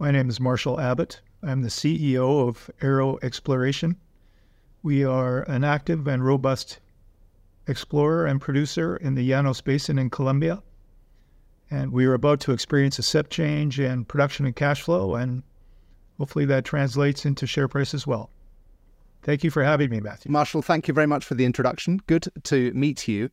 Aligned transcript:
My 0.00 0.12
name 0.12 0.28
is 0.28 0.38
Marshall 0.38 0.78
Abbott. 0.78 1.20
I'm 1.42 1.62
the 1.62 1.68
CEO 1.68 2.46
of 2.48 2.70
Arrow 2.80 3.18
Exploration. 3.20 3.96
We 4.80 5.04
are 5.04 5.42
an 5.50 5.64
active 5.64 6.06
and 6.06 6.24
robust 6.24 6.78
explorer 7.66 8.24
and 8.24 8.40
producer 8.40 8.96
in 8.96 9.16
the 9.16 9.28
Llanos 9.28 9.60
Basin 9.60 9.98
in 9.98 10.08
Colombia. 10.08 10.62
And 11.68 11.90
we 11.90 12.06
are 12.06 12.14
about 12.14 12.38
to 12.42 12.52
experience 12.52 13.00
a 13.00 13.02
step 13.02 13.28
change 13.28 13.80
in 13.80 14.04
production 14.04 14.46
and 14.46 14.54
cash 14.54 14.82
flow, 14.82 15.16
and 15.16 15.42
hopefully 16.16 16.44
that 16.44 16.64
translates 16.64 17.26
into 17.26 17.48
share 17.48 17.66
price 17.66 17.92
as 17.92 18.06
well. 18.06 18.30
Thank 19.24 19.42
you 19.42 19.50
for 19.50 19.64
having 19.64 19.90
me, 19.90 19.98
Matthew. 19.98 20.30
Marshall, 20.30 20.62
thank 20.62 20.86
you 20.86 20.94
very 20.94 21.08
much 21.08 21.24
for 21.24 21.34
the 21.34 21.44
introduction. 21.44 22.00
Good 22.06 22.28
to 22.44 22.72
meet 22.72 23.08
you. 23.08 23.30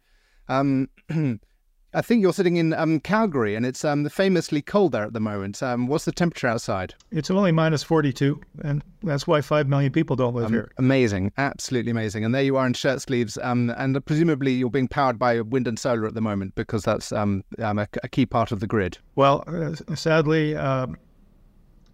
Um, 0.48 0.90
I 1.96 2.02
think 2.02 2.22
you're 2.22 2.34
sitting 2.34 2.58
in 2.58 2.74
um, 2.74 3.00
Calgary, 3.00 3.56
and 3.56 3.66
it's 3.66 3.86
um, 3.86 4.08
famously 4.10 4.62
cold 4.62 4.92
there 4.92 5.06
at 5.06 5.14
the 5.14 5.22
moment. 5.22 5.64
Um, 5.64 5.88
what's 5.88 6.04
the 6.04 6.12
temperature 6.12 6.48
outside? 6.48 6.94
It's 7.10 7.32
only 7.32 7.54
minus 7.54 7.84
42, 7.84 8.42
and 8.64 8.84
that's 9.02 9.26
why 9.26 9.40
5 9.40 9.70
million 9.70 9.94
people 9.94 10.18
don't 10.18 10.36
live 10.36 10.48
Um, 10.48 10.52
here. 10.52 10.72
Amazing, 10.78 11.32
absolutely 11.38 11.92
amazing. 11.92 12.26
And 12.26 12.36
there 12.36 12.44
you 12.44 12.58
are 12.58 12.68
in 12.68 12.74
shirt 12.74 13.02
sleeves, 13.02 13.38
um, 13.42 13.74
and 13.78 14.06
presumably 14.06 14.52
you're 14.52 14.70
being 14.70 14.90
powered 14.90 15.18
by 15.18 15.40
wind 15.40 15.70
and 15.70 15.80
solar 15.80 16.06
at 16.06 16.16
the 16.16 16.22
moment 16.22 16.54
because 16.56 16.84
that's 16.84 17.14
um, 17.14 17.46
um, 17.60 17.80
a, 17.80 17.88
a 18.04 18.10
key 18.10 18.26
part 18.26 18.52
of 18.52 18.60
the 18.60 18.68
grid. 18.68 18.98
Well, 19.16 19.46
uh, 19.48 19.96
sadly, 19.96 20.54
um, 20.58 20.98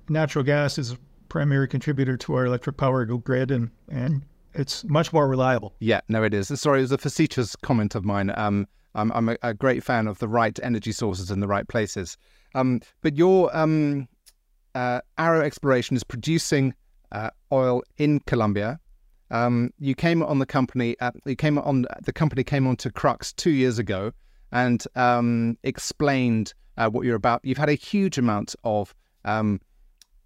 natural 0.10 0.44
gas 0.44 0.80
is 0.80 0.94
a 0.94 0.98
primary 1.30 1.68
contributor 1.68 2.18
to 2.18 2.34
our 2.34 2.48
electric 2.48 2.76
power 2.76 3.06
grid, 3.06 3.52
and, 3.52 3.70
and 3.88 4.24
it's 4.56 4.84
much 4.86 5.14
more 5.14 5.28
reliable. 5.28 5.76
Yeah, 5.78 6.02
no, 6.10 6.24
it 6.24 6.34
is. 6.34 6.48
Sorry, 6.60 6.80
it 6.80 6.82
was 6.82 6.92
a 6.92 6.98
facetious 6.98 7.56
comment 7.56 7.94
of 7.94 8.04
mine. 8.04 8.32
Um, 8.36 8.68
I'm, 8.96 9.12
I'm 9.12 9.30
a, 9.30 9.38
a 9.42 9.54
great 9.54 9.84
fan 9.84 10.08
of 10.08 10.20
the 10.20 10.28
right 10.28 10.58
energy 10.62 10.92
sources 10.92 11.32
in 11.32 11.40
the 11.40 11.48
right 11.48 11.68
places. 11.68 12.18
Um, 12.56 12.82
but 13.02 13.16
your 13.16 13.56
um, 13.56 14.08
uh, 14.76 15.02
Arrow 15.18 15.42
Exploration 15.42 15.96
is 15.96 16.04
producing 16.04 16.74
uh, 17.12 17.30
oil 17.52 17.84
in 17.98 18.20
Colombia. 18.22 18.80
Um, 19.30 19.72
you 19.80 19.96
came 19.96 20.22
on 20.22 20.40
the 20.40 20.46
company. 20.46 20.96
At, 21.00 21.16
you 21.26 21.36
came 21.36 21.58
on 21.58 21.86
the 22.04 22.14
company 22.14 22.44
came 22.44 22.68
onto 22.68 22.90
Crux 22.90 23.32
two 23.32 23.52
years 23.52 23.80
ago 23.80 24.12
and 24.52 24.84
um, 24.96 25.58
explained 25.64 26.54
uh, 26.78 26.90
what 26.90 27.06
you're 27.06 27.16
about. 27.16 27.40
You've 27.44 27.58
had 27.58 27.70
a 27.70 27.74
huge 27.74 28.18
amount 28.18 28.56
of 28.64 28.94
um, 29.24 29.62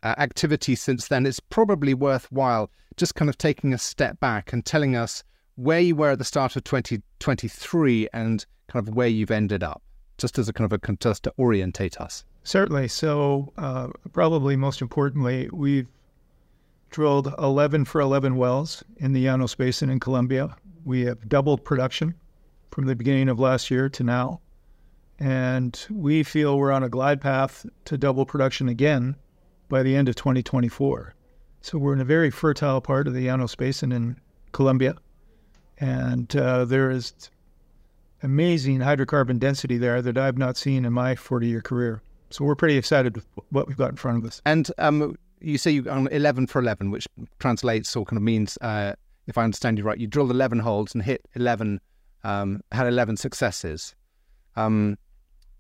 uh, 0.02 0.16
activity 0.18 0.76
since 0.76 1.08
then. 1.08 1.26
It's 1.26 1.40
probably 1.40 1.94
worthwhile 1.94 2.72
just 2.98 3.16
kind 3.16 3.30
of 3.30 3.38
taking 3.38 3.74
a 3.74 3.78
step 3.78 4.20
back 4.20 4.54
and 4.54 4.66
telling 4.66 4.96
us 4.96 5.24
where 5.56 5.80
you 5.80 5.96
were 5.96 6.12
at 6.12 6.18
the 6.18 6.26
start 6.26 6.56
of 6.56 6.64
2023 6.64 8.10
and 8.14 8.46
kind 8.68 8.88
of 8.88 8.94
where 8.94 9.08
you've 9.08 9.32
ended 9.32 9.64
up, 9.64 9.82
just 10.18 10.38
as 10.38 10.50
a 10.50 10.54
kind 10.54 10.72
of 10.72 10.74
a 10.74 10.96
just 10.98 11.24
to 11.24 11.34
orientate 11.40 12.00
us. 12.00 12.26
Certainly. 12.44 12.90
So, 12.90 13.52
uh, 13.58 13.88
probably 14.14 14.56
most 14.56 14.82
importantly, 14.82 15.50
we've 15.52 15.88
drilled 16.92 17.34
11 17.40 17.86
for 17.86 18.00
11 18.00 18.36
wells 18.38 18.84
in 18.98 19.14
the 19.14 19.26
Llanos 19.26 19.58
Basin 19.58 19.90
in 19.90 20.00
Colombia. 20.00 20.56
We 20.84 21.02
have 21.06 21.28
doubled 21.28 21.66
production 21.66 22.14
from 22.72 22.86
the 22.86 22.96
beginning 22.96 23.30
of 23.30 23.40
last 23.40 23.72
year 23.72 23.90
to 23.90 24.04
now. 24.04 24.42
And 25.18 25.80
we 25.90 26.24
feel 26.24 26.58
we're 26.58 26.72
on 26.72 26.84
a 26.84 26.90
glide 26.90 27.22
path 27.22 27.66
to 27.86 27.98
double 27.98 28.26
production 28.26 28.70
again 28.70 29.16
by 29.70 29.82
the 29.82 29.96
end 29.96 30.08
of 30.10 30.16
2024. 30.16 31.16
So, 31.62 31.78
we're 31.80 31.94
in 31.94 32.02
a 32.02 32.06
very 32.06 32.30
fertile 32.30 32.82
part 32.82 33.08
of 33.08 33.14
the 33.14 33.26
Llanos 33.26 33.58
Basin 33.58 33.92
in 33.92 34.18
Colombia. 34.52 34.96
And 35.80 36.34
uh, 36.36 36.66
there 36.66 36.90
is 36.90 37.14
amazing 38.24 38.80
hydrocarbon 38.80 39.40
density 39.40 39.78
there 39.78 40.02
that 40.02 40.18
I've 40.18 40.38
not 40.38 40.58
seen 40.58 40.86
in 40.86 40.94
my 40.94 41.16
40 41.16 41.48
year 41.48 41.62
career. 41.62 42.02
So 42.30 42.44
we're 42.44 42.56
pretty 42.56 42.78
excited 42.78 43.16
with 43.16 43.26
what 43.50 43.68
we've 43.68 43.78
got 43.78 43.92
in 43.92 43.96
front 43.98 44.18
of 44.18 44.26
us. 44.26 44.42
And 44.46 44.70
um, 44.78 45.16
you 45.40 45.58
say 45.58 45.72
you're 45.72 45.90
on 45.90 46.08
11 46.08 46.48
for 46.48 46.60
11, 46.60 46.92
which 46.92 47.08
translates 47.40 47.96
or 47.96 48.06
kind 48.06 48.18
of 48.18 48.24
means, 48.24 48.58
uh, 48.62 48.94
if 49.28 49.38
I 49.38 49.44
understand 49.44 49.78
you 49.78 49.84
right, 49.84 49.98
you 49.98 50.08
drilled 50.08 50.32
11 50.32 50.60
holes 50.60 50.94
and 50.94 51.04
hit 51.04 51.22
11, 51.36 51.80
um, 52.24 52.62
had 52.72 52.88
11 52.88 53.18
successes. 53.18 53.96
Um, 54.56 54.98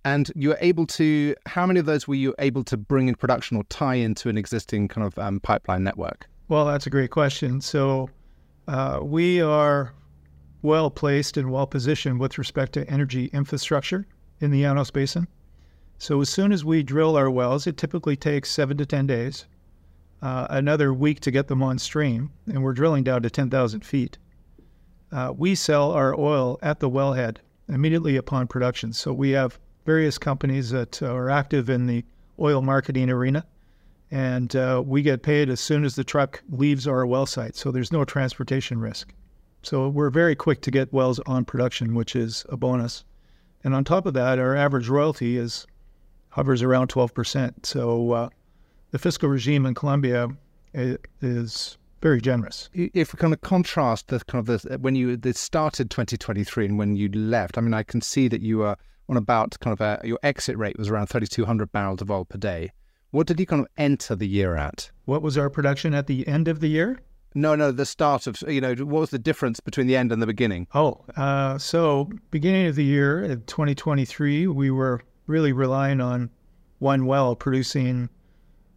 and 0.03 0.31
you 0.35 0.49
were 0.49 0.57
able 0.61 0.85
to, 0.87 1.35
how 1.45 1.65
many 1.65 1.79
of 1.79 1.85
those 1.85 2.07
were 2.07 2.15
you 2.15 2.35
able 2.39 2.63
to 2.65 2.77
bring 2.77 3.07
in 3.07 3.15
production 3.15 3.57
or 3.57 3.63
tie 3.65 3.95
into 3.95 4.29
an 4.29 4.37
existing 4.37 4.87
kind 4.87 5.05
of 5.05 5.17
um, 5.17 5.39
pipeline 5.39 5.83
network? 5.83 6.27
Well, 6.47 6.65
that's 6.65 6.85
a 6.85 6.91
great 6.91 7.09
question. 7.09 7.59
So 7.61 8.09
uh, 8.67 8.99
we 9.01 9.41
are 9.41 9.93
well 10.65 10.89
placed 10.89 11.37
and 11.37 11.51
well 11.51 11.67
positioned 11.67 12.19
with 12.19 12.37
respect 12.37 12.73
to 12.73 12.89
energy 12.89 13.25
infrastructure 13.27 14.07
in 14.41 14.51
the 14.51 14.63
Llanos 14.63 14.91
Basin. 14.91 15.27
So 15.97 16.19
as 16.21 16.29
soon 16.29 16.51
as 16.51 16.65
we 16.65 16.83
drill 16.83 17.15
our 17.15 17.29
wells, 17.29 17.67
it 17.67 17.77
typically 17.77 18.17
takes 18.17 18.51
seven 18.51 18.75
to 18.77 18.85
10 18.85 19.07
days, 19.07 19.45
uh, 20.21 20.47
another 20.49 20.93
week 20.93 21.19
to 21.21 21.31
get 21.31 21.47
them 21.47 21.63
on 21.63 21.77
stream, 21.77 22.31
and 22.47 22.63
we're 22.63 22.73
drilling 22.73 23.03
down 23.03 23.21
to 23.21 23.29
10,000 23.29 23.85
feet. 23.85 24.17
Uh, 25.11 25.31
we 25.35 25.55
sell 25.55 25.91
our 25.91 26.13
oil 26.19 26.59
at 26.61 26.79
the 26.79 26.89
wellhead 26.89 27.37
immediately 27.69 28.17
upon 28.17 28.47
production. 28.47 28.91
So 28.91 29.13
we 29.13 29.31
have 29.31 29.59
various 29.85 30.17
companies 30.17 30.71
that 30.71 31.01
are 31.01 31.29
active 31.29 31.69
in 31.69 31.87
the 31.87 32.03
oil 32.39 32.61
marketing 32.61 33.09
arena, 33.09 33.45
and 34.11 34.55
uh, 34.55 34.83
we 34.85 35.01
get 35.01 35.23
paid 35.23 35.49
as 35.49 35.59
soon 35.59 35.85
as 35.85 35.95
the 35.95 36.03
truck 36.03 36.43
leaves 36.49 36.87
our 36.87 37.05
well 37.05 37.25
site. 37.25 37.55
So 37.55 37.71
there's 37.71 37.91
no 37.91 38.03
transportation 38.03 38.79
risk. 38.79 39.13
So 39.65 39.89
we're 39.89 40.11
very 40.11 40.35
quick 40.35 40.61
to 40.61 40.69
get 40.69 40.93
wells 40.93 41.19
on 41.25 41.43
production, 41.43 41.95
which 41.95 42.15
is 42.15 42.45
a 42.49 42.55
bonus. 42.55 43.03
And 43.63 43.73
on 43.73 43.83
top 43.83 44.05
of 44.05 44.13
that, 44.13 44.37
our 44.37 44.55
average 44.55 44.89
royalty 44.89 45.37
is 45.37 45.65
hovers 46.29 46.61
around 46.61 46.89
12%. 46.89 47.65
So 47.65 48.11
uh, 48.11 48.29
the 48.91 48.99
fiscal 48.99 49.27
regime 49.27 49.65
in 49.65 49.73
Colombia 49.73 50.29
is 50.75 51.79
very 51.99 52.21
generous. 52.21 52.69
If 52.75 53.11
we 53.11 53.17
kind 53.17 53.33
of 53.33 53.41
contrast 53.41 54.09
the 54.09 54.19
kind 54.19 54.47
of 54.47 54.61
the, 54.61 54.77
when 54.77 54.95
you 54.95 55.17
this 55.17 55.39
started 55.39 55.89
2023 55.89 56.65
and 56.65 56.77
when 56.77 56.95
you 56.95 57.09
left, 57.09 57.57
I 57.57 57.61
mean, 57.61 57.73
I 57.73 57.81
can 57.81 58.01
see 58.01 58.27
that 58.27 58.41
you 58.41 58.59
were 58.59 58.75
on 59.09 59.17
about 59.17 59.59
kind 59.61 59.73
of 59.73 59.81
a, 59.81 60.07
your 60.07 60.19
exit 60.21 60.57
rate 60.59 60.77
was 60.77 60.89
around 60.89 61.07
3,200 61.07 61.71
barrels 61.71 62.03
of 62.03 62.11
oil 62.11 62.25
per 62.25 62.37
day. 62.37 62.71
What 63.09 63.25
did 63.25 63.39
you 63.39 63.47
kind 63.47 63.61
of 63.61 63.67
enter 63.77 64.15
the 64.15 64.27
year 64.27 64.55
at? 64.55 64.91
What 65.05 65.23
was 65.23 65.39
our 65.39 65.49
production 65.49 65.95
at 65.95 66.05
the 66.05 66.27
end 66.27 66.47
of 66.47 66.59
the 66.59 66.67
year? 66.67 66.99
No, 67.37 67.53
no, 67.53 67.71
the 67.71 67.85
start 67.85 68.27
of, 68.27 68.41
you 68.47 68.61
know, 68.61 68.73
what 68.75 69.01
was 69.01 69.09
the 69.09 69.19
difference 69.19 69.59
between 69.59 69.87
the 69.87 69.97
end 69.97 70.13
and 70.13 70.21
the 70.21 70.25
beginning? 70.25 70.67
Oh, 70.73 71.03
uh, 71.17 71.57
so 71.57 72.09
beginning 72.31 72.67
of 72.67 72.75
the 72.75 72.85
year 72.85 73.21
in 73.21 73.41
2023, 73.41 74.47
we 74.47 74.71
were 74.71 75.01
really 75.27 75.51
relying 75.51 75.99
on 75.99 76.29
one 76.79 77.05
well 77.05 77.35
producing 77.35 78.09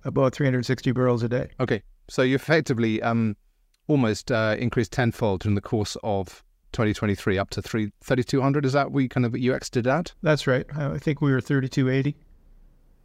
about 0.05 0.35
360 0.35 0.91
barrels 0.91 1.23
a 1.23 1.29
day. 1.29 1.51
Okay. 1.61 1.83
So 2.09 2.23
you 2.23 2.35
effectively 2.35 3.01
um, 3.01 3.37
almost 3.87 4.33
uh, 4.33 4.57
increased 4.59 4.93
tenfold 4.93 5.47
in 5.47 5.55
the 5.55 5.61
course 5.61 5.97
of 6.03 6.43
2023 6.73 7.39
up 7.39 7.51
to 7.51 7.63
3, 7.63 7.93
3,200. 8.03 8.67
Is 8.67 8.73
that 8.73 8.91
we 8.91 9.09
kind 9.09 9.25
of, 9.25 9.37
you 9.39 9.55
exited 9.55 9.87
at? 9.87 10.13
That's 10.23 10.49
right. 10.49 10.67
I 10.75 10.99
think 10.99 11.21
we 11.21 11.31
were 11.31 11.41
3280. 11.41 12.17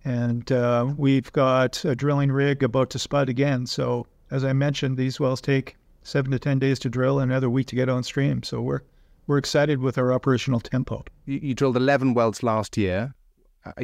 And 0.05 0.51
uh, 0.51 0.93
we've 0.97 1.31
got 1.31 1.85
a 1.85 1.95
drilling 1.95 2.31
rig 2.31 2.63
about 2.63 2.89
to 2.91 2.99
spud 2.99 3.29
again. 3.29 3.67
So 3.67 4.07
as 4.33 4.43
I 4.43 4.51
mentioned, 4.51 4.97
these 4.97 5.19
wells 5.19 5.39
take 5.39 5.75
seven 6.01 6.31
to 6.31 6.39
ten 6.39 6.57
days 6.57 6.79
to 6.79 6.89
drill 6.89 7.19
and 7.19 7.31
another 7.31 7.51
week 7.51 7.67
to 7.67 7.75
get 7.75 7.87
on 7.87 8.01
stream. 8.01 8.41
So 8.41 8.61
we're 8.61 8.81
we're 9.27 9.37
excited 9.37 9.79
with 9.79 9.97
our 9.97 10.11
operational 10.11 10.59
tempo. 10.59 11.05
You, 11.25 11.39
you 11.41 11.53
drilled 11.53 11.77
11 11.77 12.13
wells 12.13 12.43
last 12.43 12.75
year. 12.75 13.13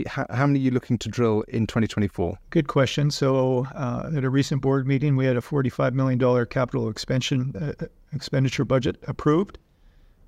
How, 0.08 0.26
how, 0.30 0.46
many 0.46 0.60
are 0.60 0.64
you 0.64 0.72
looking 0.72 0.98
to 0.98 1.08
drill 1.08 1.44
in 1.48 1.66
2024? 1.66 2.38
Good 2.50 2.68
question. 2.68 3.10
So 3.12 3.66
uh, 3.74 4.12
at 4.14 4.26
a 4.26 4.30
recent 4.30 4.62
board 4.62 4.86
meeting, 4.86 5.16
we 5.16 5.26
had 5.26 5.38
a 5.38 5.42
$45 5.42 5.94
million 5.94 6.46
capital 6.48 6.90
expansion 6.90 7.54
uh, 7.56 7.86
expenditure 8.12 8.66
budget 8.66 8.98
approved. 9.08 9.58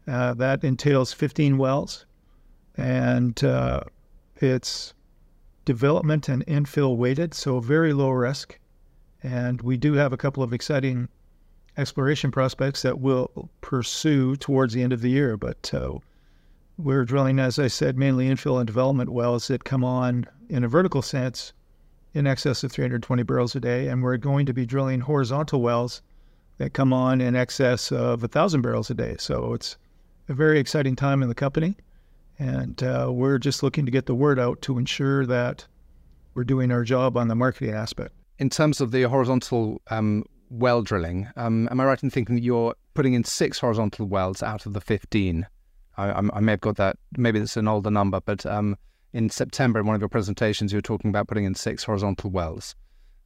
Uh, 0.08 0.34
that 0.36 0.64
entails 0.64 1.12
15 1.12 1.58
wells, 1.58 2.06
and 2.78 3.44
uh, 3.44 3.82
it's 4.38 4.94
development 5.66 6.30
and 6.30 6.46
infill 6.46 6.96
weighted, 6.96 7.34
so 7.34 7.60
very 7.60 7.92
low 7.92 8.12
risk. 8.12 8.58
And 9.24 9.62
we 9.62 9.78
do 9.78 9.94
have 9.94 10.14
a 10.14 10.18
couple 10.18 10.42
of 10.42 10.54
exciting 10.54 11.08
exploration 11.78 12.32
prospects 12.32 12.82
that 12.82 13.00
we'll 13.00 13.50
pursue 13.62 14.36
towards 14.36 14.74
the 14.74 14.84
end 14.84 14.94
of 14.94 15.02
the 15.02 15.10
year. 15.10 15.38
But 15.38 15.72
uh, 15.74 16.00
we're 16.78 17.06
drilling, 17.06 17.40
as 17.40 17.60
I 17.60 17.68
said, 17.68 17.98
mainly 17.98 18.28
infill 18.28 18.58
and 18.58 18.68
development 18.68 19.12
wells 19.12 19.48
that 19.48 19.64
come 19.64 19.84
on 19.84 20.26
in 20.50 20.64
a 20.64 20.68
vertical 20.68 21.02
sense 21.02 21.54
in 22.14 22.28
excess 22.28 22.64
of 22.64 22.72
320 22.72 23.24
barrels 23.24 23.56
a 23.56 23.60
day. 23.60 23.88
And 23.88 24.02
we're 24.02 24.18
going 24.18 24.46
to 24.48 24.54
be 24.54 24.66
drilling 24.66 25.02
horizontal 25.02 25.62
wells 25.62 26.02
that 26.58 26.74
come 26.74 26.92
on 26.92 27.22
in 27.22 27.36
excess 27.36 27.92
of 27.92 28.22
1,000 28.22 28.62
barrels 28.62 28.90
a 28.90 28.94
day. 28.94 29.16
So 29.20 29.54
it's 29.54 29.78
a 30.30 30.34
very 30.34 30.60
exciting 30.60 30.96
time 30.96 31.22
in 31.22 31.30
the 31.30 31.36
company. 31.36 31.78
And 32.40 32.82
uh, 32.82 33.10
we're 33.12 33.38
just 33.38 33.62
looking 33.62 33.86
to 33.86 33.92
get 33.92 34.08
the 34.08 34.16
word 34.16 34.40
out 34.40 34.62
to 34.64 34.80
ensure 34.80 35.26
that 35.28 35.68
we're 36.34 36.44
doing 36.44 36.72
our 36.72 36.84
job 36.84 37.18
on 37.18 37.28
the 37.28 37.36
marketing 37.36 37.76
aspect 37.76 38.14
in 38.42 38.50
terms 38.50 38.82
of 38.82 38.90
the 38.90 39.04
horizontal 39.04 39.80
um, 39.92 40.26
well 40.50 40.82
drilling, 40.82 41.30
um, 41.36 41.70
am 41.70 41.80
I 41.80 41.86
right 41.86 42.02
in 42.02 42.10
thinking 42.10 42.36
that 42.36 42.42
you're 42.42 42.74
putting 42.96 43.14
in 43.14 43.24
six 43.24 43.60
horizontal 43.60 44.08
wells 44.08 44.42
out 44.42 44.66
of 44.66 44.74
the 44.74 44.82
15? 44.82 45.46
I, 45.98 46.10
I, 46.12 46.40
may 46.40 46.54
have 46.54 46.62
got 46.62 46.76
that, 46.78 46.98
maybe 47.16 47.40
it's 47.40 47.56
an 47.56 47.68
older 47.68 47.92
number, 47.92 48.20
but 48.20 48.44
um, 48.48 48.78
in 49.14 49.30
September 49.30 49.80
in 49.80 49.86
one 49.86 49.94
of 49.94 50.02
your 50.02 50.10
presentations, 50.10 50.72
you 50.72 50.78
were 50.78 50.82
talking 50.82 51.10
about 51.10 51.28
putting 51.28 51.44
in 51.44 51.54
six 51.54 51.84
horizontal 51.84 52.32
wells. 52.32 52.76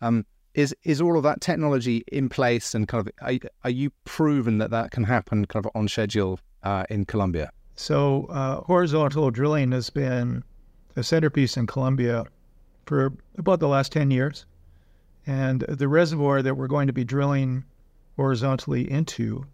Um, 0.01 0.25
is 0.53 0.75
is 0.83 1.00
all 1.00 1.18
of 1.18 1.23
that 1.23 1.39
technology 1.39 2.03
in 2.11 2.27
place, 2.27 2.75
and 2.75 2.88
kind 2.88 3.07
of 3.07 3.13
are, 3.21 3.50
are 3.63 3.69
you 3.69 3.91
proven 4.03 4.57
that 4.57 4.71
that 4.71 4.91
can 4.91 5.03
happen 5.03 5.45
kind 5.45 5.65
of 5.65 5.71
on 5.75 5.88
schedule 5.88 6.39
uh, 6.63 6.83
in 6.89 7.06
Colombia? 7.06 7.51
So 7.75 8.25
uh, 8.25 8.61
horizontal 8.61 9.31
drilling 9.31 9.71
has 9.71 9.89
been 9.89 10.44
a 10.95 11.03
centerpiece 11.03 11.56
in 11.57 11.68
Colombia 11.68 12.25
for 12.85 13.13
about 13.38 13.59
the 13.59 13.68
last 13.68 13.91
ten 13.91 14.11
years, 14.11 14.45
and 15.27 15.62
the 15.62 15.88
reservoir 15.88 16.42
that 16.42 16.56
we're 16.56 16.68
going 16.68 16.88
to 16.88 16.94
be 16.94 17.04
drilling 17.04 17.63
horizontally 18.16 18.89
into 18.89 19.45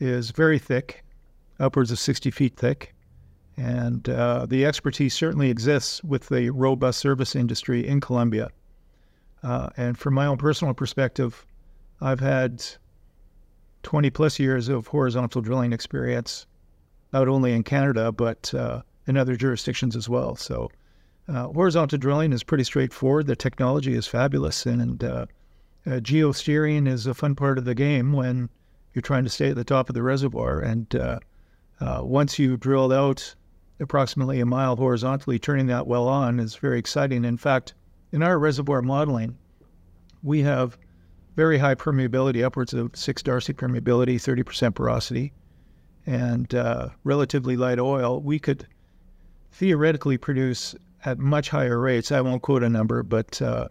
is 0.00 0.30
very 0.30 0.58
thick, 0.58 1.04
upwards 1.60 1.90
of 1.90 1.98
60 1.98 2.30
feet 2.30 2.56
thick. 2.56 2.94
And 3.56 4.08
uh, 4.08 4.46
the 4.46 4.64
expertise 4.64 5.14
certainly 5.14 5.50
exists 5.50 6.02
with 6.02 6.28
the 6.28 6.50
robust 6.50 6.98
service 6.98 7.36
industry 7.36 7.86
in 7.86 8.00
Colombia. 8.00 8.50
Uh, 9.42 9.68
and 9.76 9.98
from 9.98 10.14
my 10.14 10.26
own 10.26 10.38
personal 10.38 10.72
perspective, 10.72 11.44
I've 12.00 12.20
had 12.20 12.64
20 13.82 14.10
plus 14.10 14.38
years 14.38 14.68
of 14.68 14.86
horizontal 14.86 15.42
drilling 15.42 15.72
experience, 15.72 16.46
not 17.12 17.28
only 17.28 17.52
in 17.52 17.62
Canada, 17.62 18.10
but 18.10 18.52
uh, 18.54 18.82
in 19.06 19.16
other 19.16 19.36
jurisdictions 19.36 19.96
as 19.96 20.08
well. 20.08 20.36
So, 20.36 20.70
uh, 21.32 21.48
horizontal 21.48 21.98
drilling 21.98 22.32
is 22.32 22.42
pretty 22.42 22.64
straightforward. 22.64 23.26
The 23.26 23.36
technology 23.36 23.94
is 23.94 24.06
fabulous, 24.06 24.66
and 24.66 25.02
uh, 25.02 25.26
uh, 25.86 25.90
geosteering 25.90 26.86
is 26.86 27.06
a 27.06 27.14
fun 27.14 27.34
part 27.34 27.58
of 27.58 27.64
the 27.64 27.74
game 27.74 28.12
when 28.12 28.50
you're 28.92 29.02
trying 29.02 29.24
to 29.24 29.30
stay 29.30 29.50
at 29.50 29.56
the 29.56 29.64
top 29.64 29.88
of 29.88 29.94
the 29.94 30.02
reservoir. 30.02 30.60
And 30.60 30.94
uh, 30.94 31.20
once 32.02 32.38
you've 32.38 32.60
drilled 32.60 32.92
out 32.92 33.34
approximately 33.80 34.40
a 34.40 34.46
mile 34.46 34.76
horizontally, 34.76 35.38
turning 35.38 35.66
that 35.68 35.86
well 35.86 36.06
on 36.06 36.38
is 36.38 36.56
very 36.56 36.78
exciting. 36.78 37.24
In 37.24 37.38
fact, 37.38 37.74
in 38.12 38.22
our 38.22 38.38
reservoir 38.38 38.82
modeling, 38.82 39.36
we 40.22 40.42
have 40.42 40.76
very 41.34 41.58
high 41.58 41.74
permeability, 41.74 42.44
upwards 42.44 42.74
of 42.74 42.90
6 42.94 43.22
Darcy 43.22 43.54
permeability, 43.54 44.16
30% 44.16 44.74
porosity, 44.74 45.32
and 46.06 46.54
uh, 46.54 46.90
relatively 47.04 47.56
light 47.56 47.78
oil. 47.78 48.20
We 48.20 48.38
could 48.38 48.66
theoretically 49.50 50.18
produce 50.18 50.74
at 51.04 51.18
much 51.18 51.48
higher 51.50 51.78
rates. 51.78 52.12
I 52.12 52.20
won't 52.20 52.42
quote 52.42 52.62
a 52.62 52.68
number, 52.68 53.02
but 53.02 53.40
uh, 53.42 53.66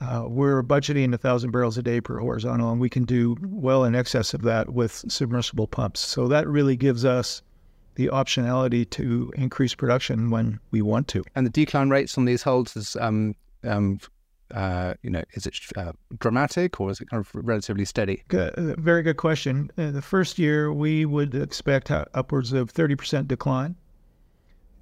uh, 0.00 0.24
we're 0.26 0.62
budgeting 0.62 1.10
1,000 1.10 1.50
barrels 1.50 1.78
a 1.78 1.82
day 1.82 2.00
per 2.00 2.18
horizontal, 2.18 2.70
and 2.70 2.80
we 2.80 2.90
can 2.90 3.04
do 3.04 3.36
well 3.42 3.84
in 3.84 3.94
excess 3.94 4.34
of 4.34 4.42
that 4.42 4.70
with 4.70 5.04
submersible 5.08 5.66
pumps. 5.66 6.00
So 6.00 6.28
that 6.28 6.46
really 6.48 6.76
gives 6.76 7.04
us 7.04 7.42
the 7.94 8.08
optionality 8.08 8.88
to 8.90 9.32
increase 9.36 9.74
production 9.74 10.30
when 10.30 10.58
we 10.70 10.82
want 10.82 11.08
to. 11.08 11.22
And 11.34 11.46
the 11.46 11.50
decline 11.50 11.90
rates 11.90 12.18
on 12.18 12.24
these 12.24 12.42
holds 12.42 12.76
is, 12.76 12.96
um, 12.96 13.36
um, 13.62 14.00
uh, 14.52 14.94
you 15.02 15.10
know, 15.10 15.22
is 15.34 15.46
it 15.46 15.58
uh, 15.76 15.92
dramatic 16.18 16.80
or 16.80 16.90
is 16.90 17.00
it 17.00 17.08
kind 17.08 17.20
of 17.20 17.30
relatively 17.34 17.84
steady? 17.84 18.24
Good, 18.28 18.52
uh, 18.54 18.74
very 18.78 19.02
good 19.02 19.16
question. 19.16 19.70
Uh, 19.78 19.90
the 19.90 20.02
first 20.02 20.38
year 20.38 20.72
we 20.72 21.06
would 21.06 21.34
expect 21.34 21.90
upwards 21.90 22.52
of 22.52 22.70
thirty 22.70 22.94
percent 22.94 23.28
decline, 23.28 23.76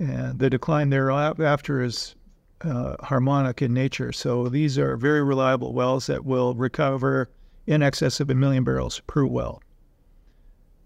and 0.02 0.38
the 0.38 0.50
decline 0.50 0.90
thereafter 0.90 1.82
is 1.82 2.14
uh, 2.62 2.96
harmonic 3.00 3.62
in 3.62 3.72
nature. 3.72 4.12
So 4.12 4.48
these 4.48 4.78
are 4.78 4.96
very 4.96 5.22
reliable 5.22 5.72
wells 5.72 6.06
that 6.06 6.24
will 6.24 6.54
recover 6.54 7.30
in 7.66 7.82
excess 7.82 8.20
of 8.20 8.30
a 8.30 8.34
million 8.34 8.64
barrels 8.64 9.00
per 9.06 9.24
well 9.24 9.62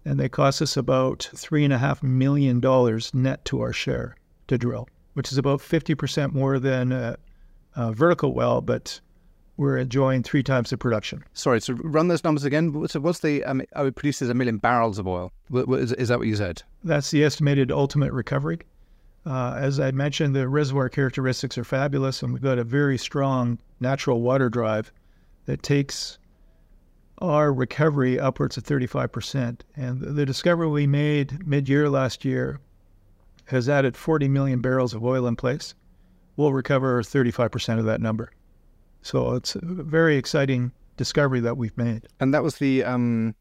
and 0.07 0.17
they 0.17 0.29
cost 0.29 0.61
us 0.61 0.77
about 0.77 1.29
three 1.35 1.65
and 1.65 1.73
a 1.73 1.77
half 1.77 2.01
million 2.01 2.61
dollars 2.61 3.13
net 3.13 3.43
to 3.43 3.59
our 3.59 3.73
share 3.73 4.15
to 4.47 4.57
drill, 4.57 4.87
which 5.15 5.33
is 5.33 5.37
about 5.37 5.59
50% 5.59 6.31
more 6.31 6.59
than 6.59 6.93
a, 6.93 7.17
a, 7.75 7.91
vertical 7.91 8.33
well, 8.33 8.61
but 8.61 9.01
we're 9.57 9.77
enjoying 9.77 10.23
three 10.23 10.43
times 10.43 10.69
the 10.69 10.77
production. 10.77 11.25
Sorry, 11.33 11.59
so 11.59 11.73
run 11.73 12.07
those 12.07 12.23
numbers 12.23 12.45
again. 12.45 12.87
So 12.87 13.01
what's 13.01 13.19
the, 13.19 13.43
um, 13.43 13.61
oh, 13.75 13.87
it 13.87 13.95
produces 13.95 14.29
a 14.29 14.33
million 14.33 14.59
barrels 14.59 14.97
of 14.97 15.07
oil. 15.07 15.33
Is, 15.51 15.91
is 15.93 16.07
that 16.07 16.19
what 16.19 16.27
you 16.27 16.37
said? 16.37 16.63
That's 16.85 17.11
the 17.11 17.25
estimated 17.25 17.69
ultimate 17.69 18.13
recovery. 18.13 18.59
Uh, 19.27 19.55
as 19.57 19.77
I 19.77 19.91
mentioned, 19.91 20.33
the 20.33 20.47
reservoir 20.47 20.87
characteristics 20.87 21.57
are 21.57 21.65
fabulous, 21.65 22.23
and 22.23 22.31
we've 22.31 22.41
got 22.41 22.57
a 22.57 22.63
very 22.63 22.97
strong 22.97 23.59
natural 23.81 24.21
water 24.21 24.49
drive 24.49 24.93
that 25.45 25.61
takes 25.61 26.17
our 27.17 27.51
recovery 27.51 28.17
upwards 28.17 28.55
of 28.55 28.63
35%. 28.63 29.59
And 29.75 30.01
the 30.01 30.25
discovery 30.25 30.69
we 30.69 30.87
made 30.87 31.45
mid 31.45 31.67
year 31.67 31.89
last 31.89 32.23
year 32.23 32.61
has 33.45 33.67
added 33.67 33.97
40 33.97 34.29
million 34.29 34.61
barrels 34.61 34.93
of 34.93 35.03
oil 35.03 35.27
in 35.27 35.35
place. 35.35 35.75
We'll 36.37 36.53
recover 36.53 37.03
35% 37.03 37.79
of 37.79 37.85
that 37.85 37.99
number. 37.99 38.31
So 39.01 39.33
it's 39.33 39.55
a 39.55 39.61
very 39.61 40.15
exciting 40.15 40.71
discovery 40.95 41.41
that 41.41 41.57
we've 41.57 41.77
made. 41.77 42.07
And 42.21 42.33
that 42.33 42.43
was 42.43 42.59
the 42.59 42.85
um, 42.85 43.35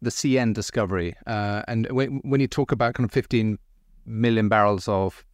the 0.00 0.10
CN 0.10 0.54
discovery. 0.54 1.14
Uh, 1.26 1.62
and 1.68 1.90
when, 1.90 2.20
when 2.24 2.40
you 2.40 2.46
talk 2.46 2.72
about 2.72 2.94
kind 2.94 3.06
of 3.06 3.12
15 3.12 3.58
million 4.06 4.48
barrels 4.48 4.88
of 4.88 5.24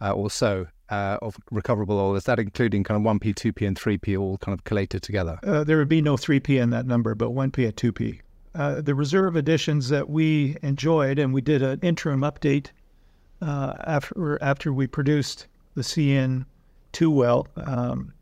uh, 0.00 0.10
or 0.10 0.30
so, 0.30 0.66
uh, 0.88 1.18
of 1.22 1.36
recoverable 1.50 1.98
oil? 1.98 2.16
Is 2.16 2.24
that 2.24 2.38
including 2.38 2.84
kind 2.84 2.98
of 2.98 3.20
1P, 3.20 3.34
2P, 3.34 3.66
and 3.66 3.78
3P 3.78 4.18
all 4.18 4.38
kind 4.38 4.52
of 4.52 4.64
collated 4.64 5.02
together? 5.02 5.38
Uh, 5.44 5.64
there 5.64 5.78
would 5.78 5.88
be 5.88 6.02
no 6.02 6.16
3P 6.16 6.60
in 6.60 6.70
that 6.70 6.86
number, 6.86 7.14
but 7.14 7.30
1P 7.30 7.64
and 7.64 7.76
2P. 7.76 8.20
Uh, 8.54 8.80
the 8.80 8.94
reserve 8.94 9.36
additions 9.36 9.88
that 9.88 10.10
we 10.10 10.56
enjoyed, 10.62 11.18
and 11.18 11.32
we 11.32 11.40
did 11.40 11.62
an 11.62 11.80
interim 11.80 12.20
update 12.20 12.66
uh, 13.40 13.74
after 13.84 14.38
after 14.42 14.72
we 14.72 14.86
produced 14.86 15.46
the 15.74 15.82
CN2 15.82 16.44
well. 17.08 17.46
Um, 17.56 18.12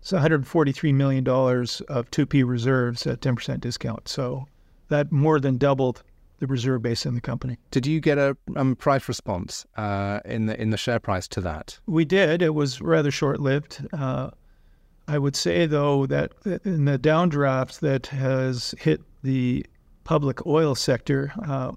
it's 0.00 0.12
143 0.12 0.92
million 0.92 1.24
dollars 1.24 1.80
of 1.82 2.10
2P 2.10 2.46
reserves 2.46 3.06
at 3.06 3.20
10% 3.20 3.60
discount. 3.60 4.08
So 4.08 4.46
that 4.88 5.12
more 5.12 5.40
than 5.40 5.58
doubled 5.58 6.02
the 6.38 6.46
reserve 6.46 6.82
base 6.82 7.06
in 7.06 7.14
the 7.14 7.20
company. 7.20 7.56
Did 7.70 7.86
you 7.86 8.00
get 8.00 8.18
a 8.18 8.36
um, 8.56 8.76
price 8.76 9.08
response 9.08 9.66
uh, 9.76 10.20
in 10.24 10.46
the 10.46 10.60
in 10.60 10.70
the 10.70 10.76
share 10.76 11.00
price 11.00 11.26
to 11.28 11.40
that? 11.42 11.78
We 11.86 12.04
did. 12.04 12.42
It 12.42 12.54
was 12.54 12.80
rather 12.80 13.10
short 13.10 13.40
lived. 13.40 13.86
Uh, 13.92 14.30
I 15.08 15.18
would 15.18 15.36
say 15.36 15.66
though 15.66 16.06
that 16.06 16.32
in 16.64 16.84
the 16.84 16.98
downdraft 16.98 17.80
that 17.80 18.06
has 18.08 18.74
hit 18.78 19.00
the 19.22 19.64
public 20.04 20.46
oil 20.46 20.74
sector, 20.74 21.32
uh, 21.46 21.72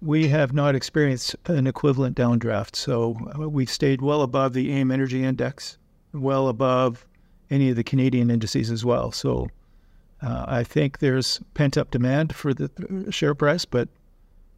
we 0.00 0.28
have 0.28 0.52
not 0.52 0.74
experienced 0.74 1.34
an 1.46 1.66
equivalent 1.66 2.16
downdraft. 2.16 2.76
So 2.76 3.16
uh, 3.38 3.48
we've 3.48 3.70
stayed 3.70 4.00
well 4.00 4.22
above 4.22 4.52
the 4.52 4.72
AIM 4.72 4.90
Energy 4.90 5.24
Index, 5.24 5.78
well 6.12 6.48
above 6.48 7.06
any 7.50 7.70
of 7.70 7.76
the 7.76 7.84
Canadian 7.84 8.30
indices 8.30 8.70
as 8.70 8.84
well. 8.84 9.10
So 9.10 9.48
uh, 10.22 10.44
I 10.48 10.64
think 10.64 10.98
there's 10.98 11.40
pent 11.54 11.76
up 11.76 11.90
demand 11.90 12.34
for 12.34 12.52
the 12.52 12.70
share 13.10 13.34
price, 13.34 13.64
but 13.64 13.88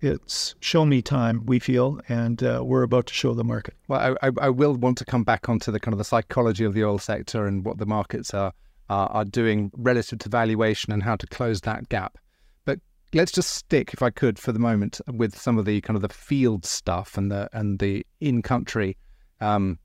it's 0.00 0.54
show 0.60 0.86
me 0.86 1.02
time, 1.02 1.44
we 1.44 1.58
feel, 1.58 2.00
and 2.08 2.42
uh, 2.42 2.62
we're 2.64 2.82
about 2.82 3.06
to 3.06 3.14
show 3.14 3.34
the 3.34 3.44
market. 3.44 3.74
Well, 3.88 4.16
I, 4.22 4.30
I, 4.40 4.48
will 4.48 4.74
want 4.74 4.96
to 4.98 5.04
come 5.04 5.24
back 5.24 5.48
onto 5.48 5.70
the 5.70 5.78
kind 5.78 5.92
of 5.92 5.98
the 5.98 6.04
psychology 6.04 6.64
of 6.64 6.72
the 6.72 6.84
oil 6.84 6.98
sector 6.98 7.46
and 7.46 7.64
what 7.64 7.76
the 7.76 7.84
markets 7.84 8.32
are, 8.32 8.52
are, 8.88 9.08
are 9.08 9.24
doing 9.26 9.70
relative 9.76 10.18
to 10.20 10.30
valuation 10.30 10.92
and 10.92 11.02
how 11.02 11.16
to 11.16 11.26
close 11.26 11.60
that 11.62 11.90
gap. 11.90 12.16
But 12.64 12.80
let's 13.12 13.30
just 13.30 13.50
stick, 13.50 13.92
if 13.92 14.02
I 14.02 14.08
could, 14.08 14.38
for 14.38 14.52
the 14.52 14.58
moment, 14.58 15.02
with 15.06 15.38
some 15.38 15.58
of 15.58 15.66
the 15.66 15.82
kind 15.82 15.96
of 15.96 16.02
the 16.02 16.08
field 16.08 16.64
stuff 16.64 17.18
and 17.18 17.30
the 17.30 17.50
and 17.52 17.78
the 17.78 18.06
in 18.20 18.40
country 18.40 18.96
um, 19.42 19.78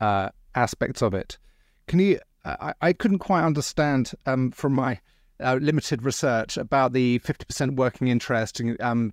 uh, 0.00 0.30
aspects 0.56 1.00
of 1.00 1.14
it. 1.14 1.38
Can 1.86 2.00
you? 2.00 2.18
I, 2.44 2.72
I 2.80 2.92
couldn't 2.92 3.18
quite 3.18 3.44
understand 3.44 4.12
um, 4.26 4.50
from 4.50 4.72
my 4.72 4.98
uh, 5.42 5.56
limited 5.60 6.02
research 6.02 6.56
about 6.56 6.92
the 6.92 7.18
50% 7.20 7.76
working 7.76 8.08
interest 8.08 8.60
um, 8.80 9.12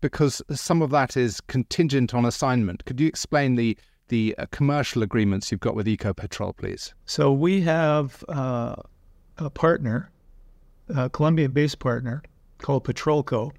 because 0.00 0.42
some 0.50 0.82
of 0.82 0.90
that 0.90 1.16
is 1.16 1.40
contingent 1.42 2.14
on 2.14 2.24
assignment. 2.24 2.84
Could 2.84 3.00
you 3.00 3.06
explain 3.06 3.56
the 3.56 3.76
the 4.08 4.34
uh, 4.38 4.46
commercial 4.50 5.02
agreements 5.02 5.52
you've 5.52 5.60
got 5.60 5.74
with 5.74 5.86
Ecopetrol, 5.86 6.56
please? 6.56 6.94
So 7.04 7.30
we 7.30 7.60
have 7.60 8.24
uh, 8.26 8.76
a 9.36 9.50
partner, 9.50 10.10
a 10.88 11.10
Colombian-based 11.10 11.78
partner 11.78 12.22
called 12.56 12.84
Petrolco, 12.84 13.52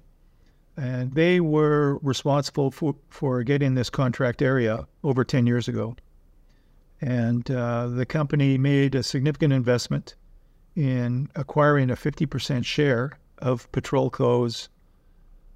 and 0.76 1.12
they 1.14 1.40
were 1.40 1.98
responsible 2.02 2.70
for, 2.70 2.96
for 3.08 3.42
getting 3.42 3.74
this 3.74 3.90
contract 3.90 4.42
area 4.42 4.86
over 5.04 5.24
10 5.24 5.46
years 5.46 5.68
ago. 5.68 5.94
And 7.00 7.50
uh, 7.50 7.88
the 7.88 8.06
company 8.06 8.58
made 8.58 8.94
a 8.94 9.02
significant 9.02 9.52
investment 9.52 10.16
in 10.80 11.28
acquiring 11.36 11.90
a 11.90 11.94
50% 11.94 12.64
share 12.64 13.18
of 13.36 13.70
Petrolco's 13.70 14.70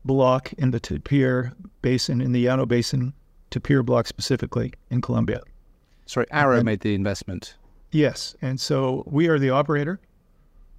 block 0.05 0.53
in 0.59 0.71
the 0.71 0.79
Tapir 0.79 1.55
Basin, 1.81 2.21
in 2.21 2.33
the 2.33 2.47
Llano 2.47 2.67
Basin, 2.67 3.15
Tapir 3.49 3.83
block 3.83 4.07
specifically 4.07 4.75
in 4.91 5.01
Colombia. 5.01 5.41
Sorry, 6.05 6.27
Arrow 6.31 6.57
and, 6.57 6.67
made 6.67 6.81
the 6.81 6.95
investment. 6.95 7.57
Yes. 7.91 8.37
And 8.43 8.61
so 8.61 9.03
we 9.07 9.29
are 9.29 9.39
the 9.39 9.49
operator, 9.49 9.99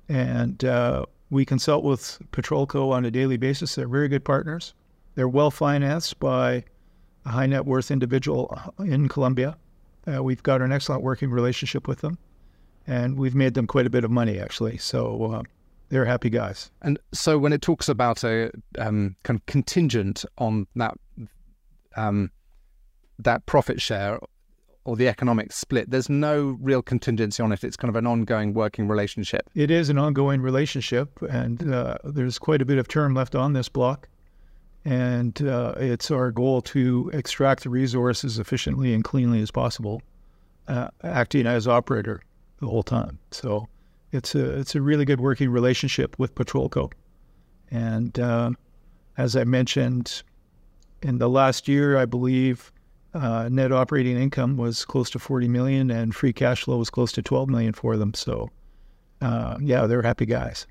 and 0.09 0.63
uh, 0.63 1.07
we 1.31 1.43
consult 1.43 1.83
with 1.83 2.19
Petrolco 2.31 2.91
on 2.91 3.03
a 3.03 3.09
daily 3.09 3.37
basis. 3.37 3.73
They're 3.73 3.87
very 3.87 4.09
good 4.09 4.23
partners. 4.23 4.75
They're 5.15 5.27
well 5.27 5.49
financed 5.49 6.19
by 6.19 6.65
a 7.25 7.29
high 7.29 7.47
net 7.47 7.65
worth 7.65 7.89
individual 7.89 8.55
in 8.77 9.07
Colombia. 9.07 9.57
Uh, 10.07 10.21
we've 10.21 10.43
got 10.43 10.61
an 10.61 10.71
excellent 10.71 11.01
working 11.01 11.31
relationship 11.31 11.87
with 11.87 12.01
them, 12.01 12.19
and 12.87 13.17
we've 13.17 13.35
made 13.35 13.53
them 13.53 13.67
quite 13.67 13.85
a 13.85 13.89
bit 13.89 14.03
of 14.03 14.11
money 14.11 14.39
actually. 14.39 14.77
So 14.77 15.31
uh, 15.33 15.43
they're 15.89 16.05
happy 16.05 16.29
guys. 16.29 16.71
And 16.81 16.99
so 17.13 17.37
when 17.37 17.53
it 17.53 17.61
talks 17.61 17.89
about 17.89 18.23
a 18.23 18.51
um, 18.77 19.15
kind 19.23 19.39
of 19.39 19.45
contingent 19.45 20.25
on 20.37 20.67
that 20.75 20.95
um, 21.95 22.31
that 23.19 23.45
profit 23.45 23.81
share 23.81 24.19
or 24.83 24.95
the 24.95 25.07
economic 25.07 25.51
split, 25.51 25.89
there's 25.89 26.09
no 26.09 26.57
real 26.61 26.81
contingency 26.81 27.41
on 27.41 27.51
it. 27.51 27.63
It's 27.63 27.77
kind 27.77 27.89
of 27.89 27.95
an 27.95 28.05
ongoing 28.05 28.53
working 28.53 28.87
relationship. 28.87 29.49
It 29.55 29.71
is 29.71 29.89
an 29.89 29.97
ongoing 29.97 30.41
relationship, 30.41 31.19
and 31.23 31.73
uh, 31.73 31.97
there's 32.03 32.37
quite 32.37 32.61
a 32.61 32.65
bit 32.65 32.77
of 32.77 32.87
term 32.87 33.15
left 33.15 33.33
on 33.35 33.53
this 33.53 33.69
block. 33.69 34.07
And 34.83 35.41
uh, 35.41 35.73
it's 35.77 36.11
our 36.11 36.29
goal 36.29 36.61
to 36.63 37.09
extract 37.11 37.63
the 37.63 37.71
resource 37.71 38.23
as 38.23 38.37
efficiently 38.37 38.93
and 38.93 39.03
cleanly 39.03 39.41
as 39.41 39.49
possible, 39.49 40.03
uh, 40.67 40.89
acting 41.03 41.47
as 41.47 41.67
operator 41.67 42.21
the 42.59 42.67
whole 42.67 42.83
time. 42.83 43.19
So 43.31 43.67
it's 44.11 44.35
a 44.35 44.59
it's 44.59 44.75
a 44.75 44.81
really 44.81 45.05
good 45.05 45.19
working 45.19 45.49
relationship 45.49 46.17
with 46.17 46.35
Petrolco. 46.35 46.91
And 47.71 48.17
uh, 48.19 48.51
as 49.17 49.35
I 49.35 49.43
mentioned, 49.43 50.23
in 51.01 51.17
the 51.17 51.29
last 51.29 51.67
year, 51.67 51.97
I 51.97 52.05
believe 52.05 52.71
uh, 53.13 53.49
net 53.51 53.71
operating 53.71 54.17
income 54.17 54.57
was 54.57 54.85
close 54.85 55.09
to 55.11 55.19
40 55.19 55.47
million, 55.47 55.89
and 55.89 56.13
free 56.13 56.33
cash 56.33 56.63
flow 56.63 56.77
was 56.77 56.89
close 56.89 57.11
to 57.13 57.21
12 57.21 57.49
million 57.49 57.73
for 57.73 57.97
them. 57.97 58.13
So, 58.13 58.49
uh, 59.21 59.57
yeah, 59.61 59.87
they're 59.87 60.01
happy 60.01 60.25
guys. 60.25 60.67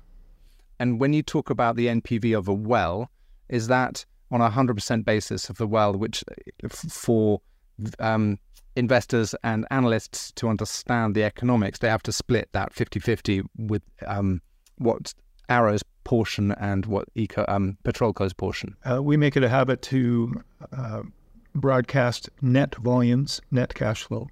And 0.79 0.99
when 0.99 1.13
you 1.13 1.23
talk 1.23 1.49
about 1.49 1.75
the 1.75 1.87
NPV 1.87 2.37
of 2.37 2.47
a 2.47 2.53
well, 2.53 3.09
is 3.49 3.67
that 3.67 4.05
on 4.31 4.41
a 4.41 4.49
100% 4.49 5.05
basis 5.05 5.49
of 5.49 5.57
the 5.57 5.67
well, 5.67 5.93
which 5.93 6.23
for 6.69 7.41
um, 7.99 8.37
investors 8.75 9.35
and 9.43 9.65
analysts 9.71 10.31
to 10.33 10.49
understand 10.49 11.15
the 11.15 11.23
economics, 11.23 11.79
they 11.79 11.89
have 11.89 12.03
to 12.03 12.11
split 12.11 12.49
that 12.51 12.73
50 12.73 12.99
50 12.99 13.43
with 13.57 13.81
um, 14.05 14.41
what 14.77 15.13
Arrow's 15.49 15.83
portion 16.03 16.51
and 16.53 16.85
what 16.85 17.07
Eco 17.15 17.45
um, 17.47 17.77
Petrolco's 17.83 18.33
portion. 18.33 18.75
Uh, 18.89 19.01
we 19.01 19.17
make 19.17 19.35
it 19.35 19.43
a 19.43 19.49
habit 19.49 19.81
to 19.81 20.41
uh, 20.75 21.01
broadcast 21.53 22.29
net 22.41 22.75
volumes, 22.75 23.41
net 23.51 23.73
cash 23.73 24.03
flow, 24.03 24.27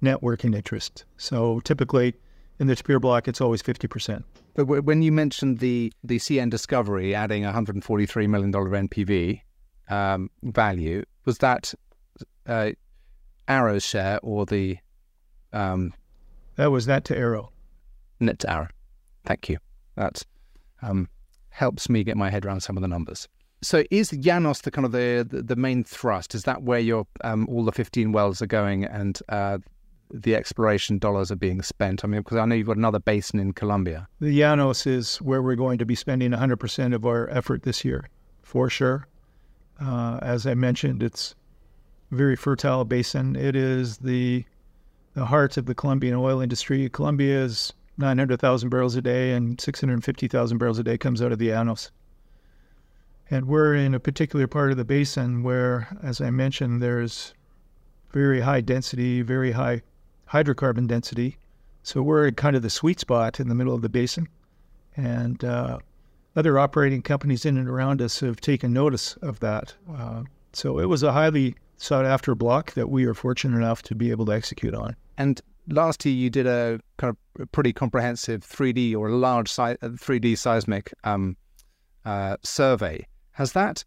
net 0.00 0.22
working 0.22 0.54
interest. 0.54 1.04
So 1.16 1.60
typically 1.60 2.14
in 2.58 2.66
the 2.66 2.76
Tapir 2.76 3.00
block, 3.00 3.28
it's 3.28 3.40
always 3.40 3.62
50%. 3.62 4.22
But 4.54 4.66
when 4.66 5.00
you 5.02 5.12
mentioned 5.12 5.58
the, 5.58 5.92
the 6.04 6.18
CN 6.18 6.50
Discovery 6.50 7.14
adding 7.14 7.44
$143 7.44 8.28
million 8.28 8.52
NPV 8.52 9.40
um, 9.88 10.30
value, 10.42 11.04
was 11.24 11.38
that 11.38 11.72
uh, 12.46 12.72
Arrow's 13.50 13.84
share 13.84 14.20
or 14.22 14.46
the. 14.46 14.78
Um, 15.52 15.92
that 16.56 16.70
was 16.70 16.86
that 16.86 17.04
to 17.06 17.16
Arrow. 17.16 17.50
Net 18.20 18.38
to 18.40 18.50
Arrow. 18.50 18.68
Thank 19.24 19.48
you. 19.48 19.58
That 19.96 20.22
um, 20.82 21.08
helps 21.50 21.88
me 21.88 22.04
get 22.04 22.16
my 22.16 22.30
head 22.30 22.46
around 22.46 22.60
some 22.60 22.76
of 22.76 22.82
the 22.82 22.88
numbers. 22.88 23.28
So 23.62 23.84
is 23.90 24.10
Llanos 24.10 24.62
the 24.62 24.70
kind 24.70 24.86
of 24.86 24.92
the, 24.92 25.26
the, 25.28 25.42
the 25.42 25.56
main 25.56 25.84
thrust? 25.84 26.34
Is 26.34 26.44
that 26.44 26.62
where 26.62 26.78
your 26.78 27.06
um, 27.24 27.46
all 27.48 27.64
the 27.64 27.72
15 27.72 28.12
wells 28.12 28.40
are 28.40 28.46
going 28.46 28.84
and 28.84 29.18
uh, 29.28 29.58
the 30.10 30.34
exploration 30.34 30.98
dollars 30.98 31.30
are 31.30 31.36
being 31.36 31.60
spent? 31.60 32.04
I 32.04 32.08
mean, 32.08 32.22
because 32.22 32.38
I 32.38 32.44
know 32.46 32.54
you've 32.54 32.66
got 32.66 32.78
another 32.78 33.00
basin 33.00 33.38
in 33.38 33.52
Colombia. 33.52 34.08
The 34.20 34.38
Llanos 34.38 34.86
is 34.86 35.16
where 35.16 35.42
we're 35.42 35.56
going 35.56 35.78
to 35.78 35.84
be 35.84 35.94
spending 35.94 36.30
100% 36.30 36.94
of 36.94 37.04
our 37.04 37.28
effort 37.28 37.64
this 37.64 37.84
year, 37.84 38.08
for 38.42 38.70
sure. 38.70 39.06
Uh, 39.78 40.18
as 40.22 40.46
I 40.46 40.54
mentioned, 40.54 41.02
it's 41.02 41.34
very 42.10 42.36
fertile 42.36 42.84
basin. 42.84 43.36
It 43.36 43.56
is 43.56 43.98
the 43.98 44.44
the 45.14 45.26
heart 45.26 45.56
of 45.56 45.66
the 45.66 45.74
Colombian 45.74 46.14
oil 46.14 46.40
industry. 46.40 46.88
Colombia 46.88 47.42
is 47.42 47.72
900,000 47.98 48.68
barrels 48.68 48.94
a 48.94 49.02
day, 49.02 49.32
and 49.32 49.60
650,000 49.60 50.58
barrels 50.58 50.78
a 50.78 50.84
day 50.84 50.96
comes 50.96 51.20
out 51.20 51.32
of 51.32 51.38
the 51.38 51.48
Llanos. 51.48 51.90
And 53.30 53.46
we're 53.46 53.74
in 53.74 53.94
a 53.94 54.00
particular 54.00 54.46
part 54.46 54.70
of 54.70 54.76
the 54.76 54.84
basin 54.84 55.42
where, 55.42 55.88
as 56.02 56.20
I 56.20 56.30
mentioned, 56.30 56.80
there's 56.80 57.34
very 58.12 58.40
high 58.40 58.60
density, 58.60 59.22
very 59.22 59.52
high 59.52 59.82
hydrocarbon 60.30 60.86
density. 60.86 61.38
So 61.82 62.02
we're 62.02 62.28
in 62.28 62.34
kind 62.34 62.56
of 62.56 62.62
the 62.62 62.70
sweet 62.70 63.00
spot 63.00 63.40
in 63.40 63.48
the 63.48 63.54
middle 63.54 63.74
of 63.74 63.82
the 63.82 63.88
basin. 63.88 64.28
And 64.96 65.44
uh, 65.44 65.78
other 66.36 66.58
operating 66.58 67.02
companies 67.02 67.44
in 67.44 67.56
and 67.56 67.68
around 67.68 68.02
us 68.02 68.20
have 68.20 68.40
taken 68.40 68.72
notice 68.72 69.16
of 69.16 69.40
that. 69.40 69.74
Uh, 69.92 70.24
so 70.52 70.78
it 70.78 70.86
was 70.86 71.02
a 71.02 71.12
highly 71.12 71.54
sought 71.80 72.04
after 72.04 72.34
block 72.34 72.74
that 72.74 72.90
we 72.90 73.06
are 73.06 73.14
fortunate 73.14 73.56
enough 73.56 73.82
to 73.82 73.94
be 73.94 74.10
able 74.10 74.26
to 74.26 74.32
execute 74.32 74.74
on. 74.74 74.94
And 75.16 75.40
last 75.68 76.04
year 76.04 76.14
you 76.14 76.28
did 76.28 76.46
a 76.46 76.78
kind 76.98 77.16
of 77.16 77.52
pretty 77.52 77.72
comprehensive 77.72 78.42
3D 78.42 78.94
or 78.94 79.08
a 79.08 79.16
large 79.16 79.50
si- 79.50 79.76
3D 79.82 80.34
uh, 80.34 80.36
seismic 80.36 80.92
um, 81.04 81.36
uh, 82.04 82.36
survey. 82.42 83.06
Has 83.32 83.52
that 83.52 83.82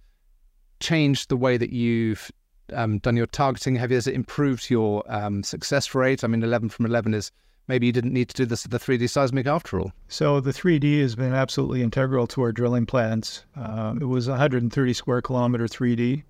changed 0.80 1.30
the 1.30 1.38
way 1.38 1.56
that 1.56 1.72
you've 1.72 2.32
um, 2.74 2.98
done 2.98 3.16
your 3.16 3.28
targeting? 3.28 3.76
Have 3.76 3.92
you, 3.92 3.96
has 3.96 4.08
it 4.08 4.16
improved 4.16 4.70
your 4.72 5.04
um, 5.08 5.44
success 5.44 5.94
rate? 5.94 6.24
I 6.24 6.28
mean, 6.28 6.42
11 6.42 6.70
from 6.70 6.88
11 6.88 7.14
is 7.14 7.32
maybe 7.68 7.86
you 7.86 7.92
didn't 7.92 8.14
need 8.14 8.30
to 8.30 8.36
do 8.36 8.46
this 8.48 8.66
at 8.66 8.72
the 8.72 8.80
3D 8.80 9.08
seismic 9.08 9.46
after 9.46 9.80
all. 9.80 9.92
So 10.08 10.40
the 10.40 10.52
3D 10.52 11.00
has 11.02 11.16
been 11.16 11.34
absolutely 11.34 11.84
integral 11.84 12.26
to 12.28 12.42
our 12.42 12.52
drilling 12.52 12.88
plans. 12.88 13.46
Uh, 13.56 13.94
it 14.02 14.06
was 14.06 14.28
130 14.28 14.94
square 14.94 15.22
kilometer 15.22 15.66
3D 15.66 16.24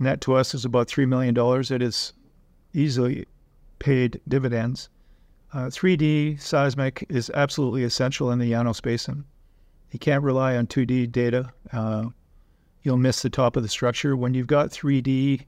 net 0.00 0.20
to 0.22 0.34
us 0.34 0.54
is 0.54 0.64
about 0.64 0.88
$3 0.88 1.06
million. 1.06 1.36
It 1.36 1.82
is 1.82 2.12
easily 2.72 3.26
paid 3.78 4.20
dividends. 4.28 4.88
Uh, 5.52 5.66
3D 5.66 6.40
seismic 6.40 7.04
is 7.08 7.30
absolutely 7.34 7.84
essential 7.84 8.30
in 8.30 8.38
the 8.38 8.50
Llanos 8.52 8.80
Basin. 8.80 9.24
You 9.90 9.98
can't 9.98 10.22
rely 10.22 10.56
on 10.56 10.66
2D 10.66 11.10
data. 11.10 11.52
Uh, 11.72 12.06
you'll 12.82 12.96
miss 12.96 13.22
the 13.22 13.30
top 13.30 13.56
of 13.56 13.62
the 13.62 13.68
structure. 13.68 14.16
When 14.16 14.34
you've 14.34 14.46
got 14.46 14.70
3D, 14.70 15.44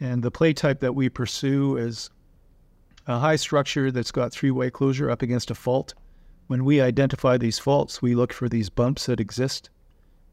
and 0.00 0.22
the 0.22 0.30
play 0.30 0.52
type 0.52 0.80
that 0.80 0.94
we 0.94 1.08
pursue 1.08 1.76
is 1.76 2.10
a 3.06 3.18
high 3.18 3.36
structure 3.36 3.90
that's 3.90 4.10
got 4.10 4.32
three 4.32 4.50
way 4.50 4.70
closure 4.70 5.10
up 5.10 5.22
against 5.22 5.50
a 5.50 5.54
fault. 5.54 5.94
When 6.48 6.64
we 6.64 6.80
identify 6.80 7.38
these 7.38 7.58
faults, 7.58 8.02
we 8.02 8.14
look 8.14 8.32
for 8.32 8.48
these 8.48 8.68
bumps 8.68 9.06
that 9.06 9.20
exist, 9.20 9.70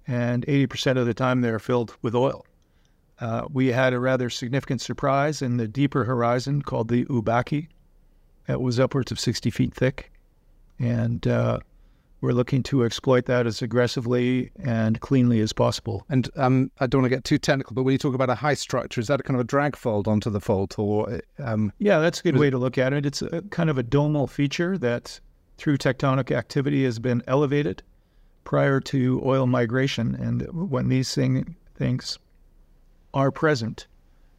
and 0.05 0.45
80% 0.45 0.97
of 0.97 1.05
the 1.05 1.13
time 1.13 1.41
they're 1.41 1.59
filled 1.59 1.95
with 2.01 2.13
oil. 2.13 2.45
Uh, 3.23 3.47
we 3.53 3.67
had 3.67 3.93
a 3.93 3.99
rather 4.01 4.29
significant 4.29 4.81
surprise 4.81 5.41
in 5.41 5.55
the 5.55 5.65
deeper 5.65 6.03
horizon 6.03 6.61
called 6.61 6.89
the 6.89 7.05
Ubaque. 7.05 7.69
It 8.49 8.59
was 8.59 8.81
upwards 8.81 9.13
of 9.13 9.19
60 9.19 9.49
feet 9.49 9.73
thick. 9.73 10.11
And 10.77 11.25
uh, 11.25 11.59
we're 12.19 12.33
looking 12.33 12.63
to 12.63 12.83
exploit 12.83 13.23
that 13.27 13.47
as 13.47 13.61
aggressively 13.61 14.51
and 14.61 14.99
cleanly 14.99 15.39
as 15.39 15.53
possible. 15.53 16.05
And 16.09 16.29
um, 16.35 16.69
I 16.81 16.87
don't 16.87 17.01
want 17.01 17.11
to 17.11 17.15
get 17.15 17.23
too 17.23 17.37
technical, 17.37 17.73
but 17.73 17.83
when 17.83 17.93
you 17.93 17.97
talk 17.97 18.13
about 18.13 18.29
a 18.29 18.35
high 18.35 18.55
structure, 18.55 18.99
is 18.99 19.07
that 19.07 19.21
a 19.21 19.23
kind 19.23 19.37
of 19.37 19.41
a 19.41 19.47
drag 19.47 19.77
fold 19.77 20.05
onto 20.09 20.29
the 20.29 20.41
fault? 20.41 20.77
or? 20.77 21.21
Um, 21.39 21.71
yeah, 21.79 21.99
that's 21.99 22.19
a 22.19 22.23
good 22.23 22.35
way 22.35 22.49
to 22.49 22.57
look 22.57 22.77
at 22.77 22.91
it. 22.91 23.05
It's 23.05 23.21
a 23.21 23.41
kind 23.51 23.69
of 23.69 23.77
a 23.77 23.83
domal 23.83 24.29
feature 24.29 24.77
that 24.79 25.17
through 25.57 25.77
tectonic 25.77 26.35
activity 26.35 26.83
has 26.83 26.99
been 26.99 27.23
elevated 27.27 27.83
prior 28.43 28.81
to 28.81 29.21
oil 29.23 29.47
migration. 29.47 30.13
And 30.15 30.41
when 30.69 30.89
these 30.89 31.15
thing, 31.15 31.55
things 31.77 32.19
are 33.13 33.31
present. 33.31 33.87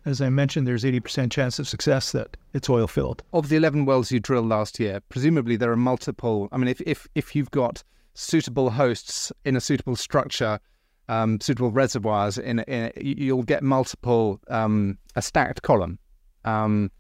As 0.04 0.20
I 0.20 0.28
mentioned, 0.28 0.66
there's 0.66 0.84
80% 0.84 1.32
chance 1.32 1.58
of 1.58 1.66
success 1.66 2.12
that 2.12 2.36
it's 2.52 2.68
oil 2.68 2.86
filled. 2.86 3.22
Of 3.32 3.48
the 3.48 3.56
11 3.56 3.86
wells 3.86 4.10
you 4.10 4.20
drilled 4.20 4.48
last 4.48 4.78
year, 4.78 5.00
presumably 5.08 5.56
there 5.56 5.72
are 5.72 5.76
multiple. 5.76 6.48
I 6.52 6.58
mean, 6.58 6.68
if, 6.68 6.80
if, 6.82 7.06
if 7.14 7.34
you've 7.34 7.50
got 7.50 7.82
suitable 8.12 8.70
hosts 8.70 9.32
in 9.44 9.56
a 9.56 9.60
suitable 9.60 9.96
structure, 9.96 10.60
um, 11.08 11.40
suitable 11.40 11.70
reservoirs, 11.70 12.36
in, 12.36 12.60
in 12.60 12.92
you'll 12.96 13.42
get 13.42 13.62
multiple, 13.62 14.40
um, 14.48 14.98
a 15.16 15.22
stacked 15.22 15.62
column. 15.62 15.98
Um, 16.44 16.90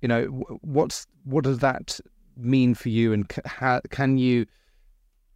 you 0.00 0.08
know, 0.08 0.24
what's 0.62 1.06
what 1.24 1.44
does 1.44 1.58
that 1.58 2.00
mean 2.36 2.74
for 2.74 2.88
you, 2.88 3.12
and 3.12 3.30
how, 3.44 3.80
can 3.90 4.18
you 4.18 4.46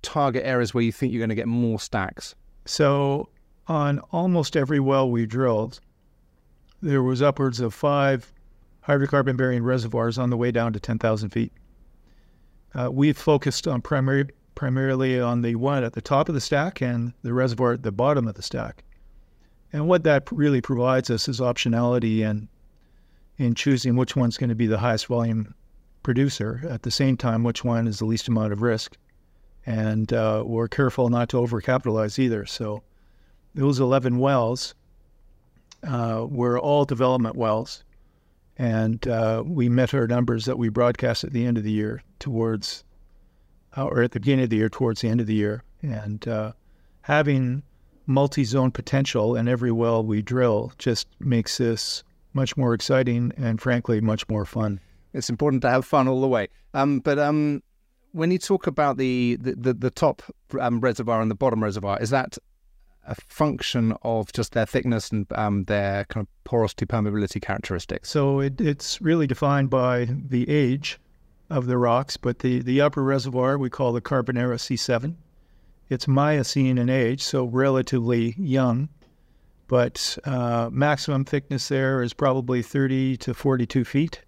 target 0.02 0.44
areas 0.44 0.72
where 0.72 0.84
you 0.84 0.92
think 0.92 1.12
you're 1.12 1.20
going 1.20 1.30
to 1.30 1.34
get 1.34 1.48
more 1.48 1.80
stacks? 1.80 2.34
So 2.66 3.28
on 3.70 4.00
almost 4.10 4.56
every 4.56 4.80
well 4.80 5.08
we 5.08 5.24
drilled, 5.24 5.78
there 6.82 7.04
was 7.04 7.22
upwards 7.22 7.60
of 7.60 7.72
five 7.72 8.32
hydrocarbon 8.84 9.36
bearing 9.36 9.62
reservoirs 9.62 10.18
on 10.18 10.28
the 10.28 10.36
way 10.36 10.50
down 10.50 10.72
to 10.72 10.80
10,000 10.80 11.30
feet. 11.30 11.52
Uh, 12.74 12.90
we've 12.90 13.16
focused 13.16 13.68
on 13.68 13.80
primary, 13.80 14.26
primarily 14.56 15.20
on 15.20 15.42
the 15.42 15.54
one 15.54 15.84
at 15.84 15.92
the 15.92 16.00
top 16.00 16.28
of 16.28 16.34
the 16.34 16.40
stack 16.40 16.82
and 16.82 17.12
the 17.22 17.32
reservoir 17.32 17.74
at 17.74 17.84
the 17.84 17.92
bottom 17.92 18.26
of 18.26 18.34
the 18.34 18.42
stack. 18.42 18.82
And 19.72 19.86
what 19.86 20.02
that 20.02 20.30
really 20.32 20.60
provides 20.60 21.08
us 21.08 21.28
is 21.28 21.38
optionality 21.38 22.20
in, 22.20 22.48
in 23.38 23.54
choosing 23.54 23.94
which 23.94 24.16
one's 24.16 24.36
going 24.36 24.50
to 24.50 24.56
be 24.56 24.66
the 24.66 24.78
highest 24.78 25.06
volume 25.06 25.54
producer, 26.02 26.60
at 26.68 26.82
the 26.82 26.90
same 26.90 27.16
time, 27.16 27.44
which 27.44 27.64
one 27.64 27.86
is 27.86 28.00
the 28.00 28.04
least 28.04 28.26
amount 28.26 28.52
of 28.52 28.62
risk. 28.62 28.96
And 29.64 30.12
uh, 30.12 30.42
we're 30.44 30.66
careful 30.66 31.08
not 31.08 31.28
to 31.28 31.36
overcapitalize 31.36 32.18
either. 32.18 32.46
So 32.46 32.82
those 33.54 33.80
11 33.80 34.18
wells 34.18 34.74
uh, 35.86 36.26
were 36.28 36.58
all 36.58 36.84
development 36.84 37.36
wells. 37.36 37.84
And 38.56 39.06
uh, 39.08 39.42
we 39.46 39.68
met 39.68 39.94
our 39.94 40.06
numbers 40.06 40.44
that 40.44 40.58
we 40.58 40.68
broadcast 40.68 41.24
at 41.24 41.32
the 41.32 41.46
end 41.46 41.56
of 41.56 41.64
the 41.64 41.70
year 41.70 42.02
towards, 42.18 42.84
uh, 43.76 43.86
or 43.86 44.02
at 44.02 44.12
the 44.12 44.20
beginning 44.20 44.44
of 44.44 44.50
the 44.50 44.56
year 44.56 44.68
towards 44.68 45.00
the 45.00 45.08
end 45.08 45.20
of 45.20 45.26
the 45.26 45.34
year. 45.34 45.62
And 45.82 46.26
uh, 46.28 46.52
having 47.02 47.62
multi 48.06 48.44
zone 48.44 48.70
potential 48.70 49.36
in 49.36 49.48
every 49.48 49.72
well 49.72 50.02
we 50.04 50.20
drill 50.20 50.72
just 50.78 51.06
makes 51.20 51.58
this 51.58 52.02
much 52.34 52.56
more 52.56 52.74
exciting 52.74 53.32
and, 53.36 53.60
frankly, 53.60 54.00
much 54.00 54.28
more 54.28 54.44
fun. 54.44 54.80
It's 55.14 55.30
important 55.30 55.62
to 55.62 55.70
have 55.70 55.84
fun 55.84 56.06
all 56.06 56.20
the 56.20 56.28
way. 56.28 56.48
Um, 56.74 57.00
but 57.00 57.18
um, 57.18 57.62
when 58.12 58.30
you 58.30 58.38
talk 58.38 58.66
about 58.66 58.96
the 58.96 59.36
the, 59.40 59.54
the, 59.54 59.74
the 59.74 59.90
top 59.90 60.22
um, 60.60 60.80
reservoir 60.80 61.22
and 61.22 61.30
the 61.30 61.34
bottom 61.34 61.62
reservoir, 61.62 62.00
is 62.00 62.10
that 62.10 62.36
a 63.10 63.14
function 63.28 63.92
of 64.02 64.32
just 64.32 64.52
their 64.52 64.64
thickness 64.64 65.10
and 65.10 65.26
um, 65.34 65.64
their 65.64 66.04
kind 66.06 66.26
of 66.26 66.44
porosity 66.44 66.86
permeability 66.86 67.42
characteristics? 67.42 68.08
So 68.08 68.40
it, 68.40 68.60
it's 68.60 69.00
really 69.02 69.26
defined 69.26 69.68
by 69.68 70.06
the 70.08 70.48
age 70.48 70.98
of 71.50 71.66
the 71.66 71.76
rocks, 71.76 72.16
but 72.16 72.38
the, 72.38 72.60
the 72.62 72.80
upper 72.80 73.02
reservoir 73.02 73.58
we 73.58 73.68
call 73.68 73.92
the 73.92 74.00
Carbonera 74.00 74.56
C7. 74.56 75.16
It's 75.88 76.06
Miocene 76.06 76.78
in 76.78 76.88
age, 76.88 77.20
so 77.20 77.44
relatively 77.44 78.36
young, 78.38 78.88
but 79.66 80.16
uh, 80.24 80.70
maximum 80.72 81.24
thickness 81.24 81.66
there 81.68 82.00
is 82.02 82.12
probably 82.14 82.62
30 82.62 83.16
to 83.18 83.34
42 83.34 83.84
feet. 83.84 84.20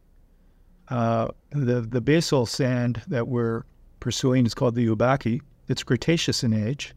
Uh, 0.89 1.29
the 1.51 1.81
the 1.81 2.01
basal 2.01 2.45
sand 2.45 3.01
that 3.07 3.29
we're 3.29 3.63
pursuing 4.01 4.45
is 4.45 4.55
called 4.55 4.75
the 4.75 4.87
Ubaque. 4.89 5.41
It's 5.69 5.85
Cretaceous 5.85 6.43
in 6.43 6.53
age. 6.53 6.93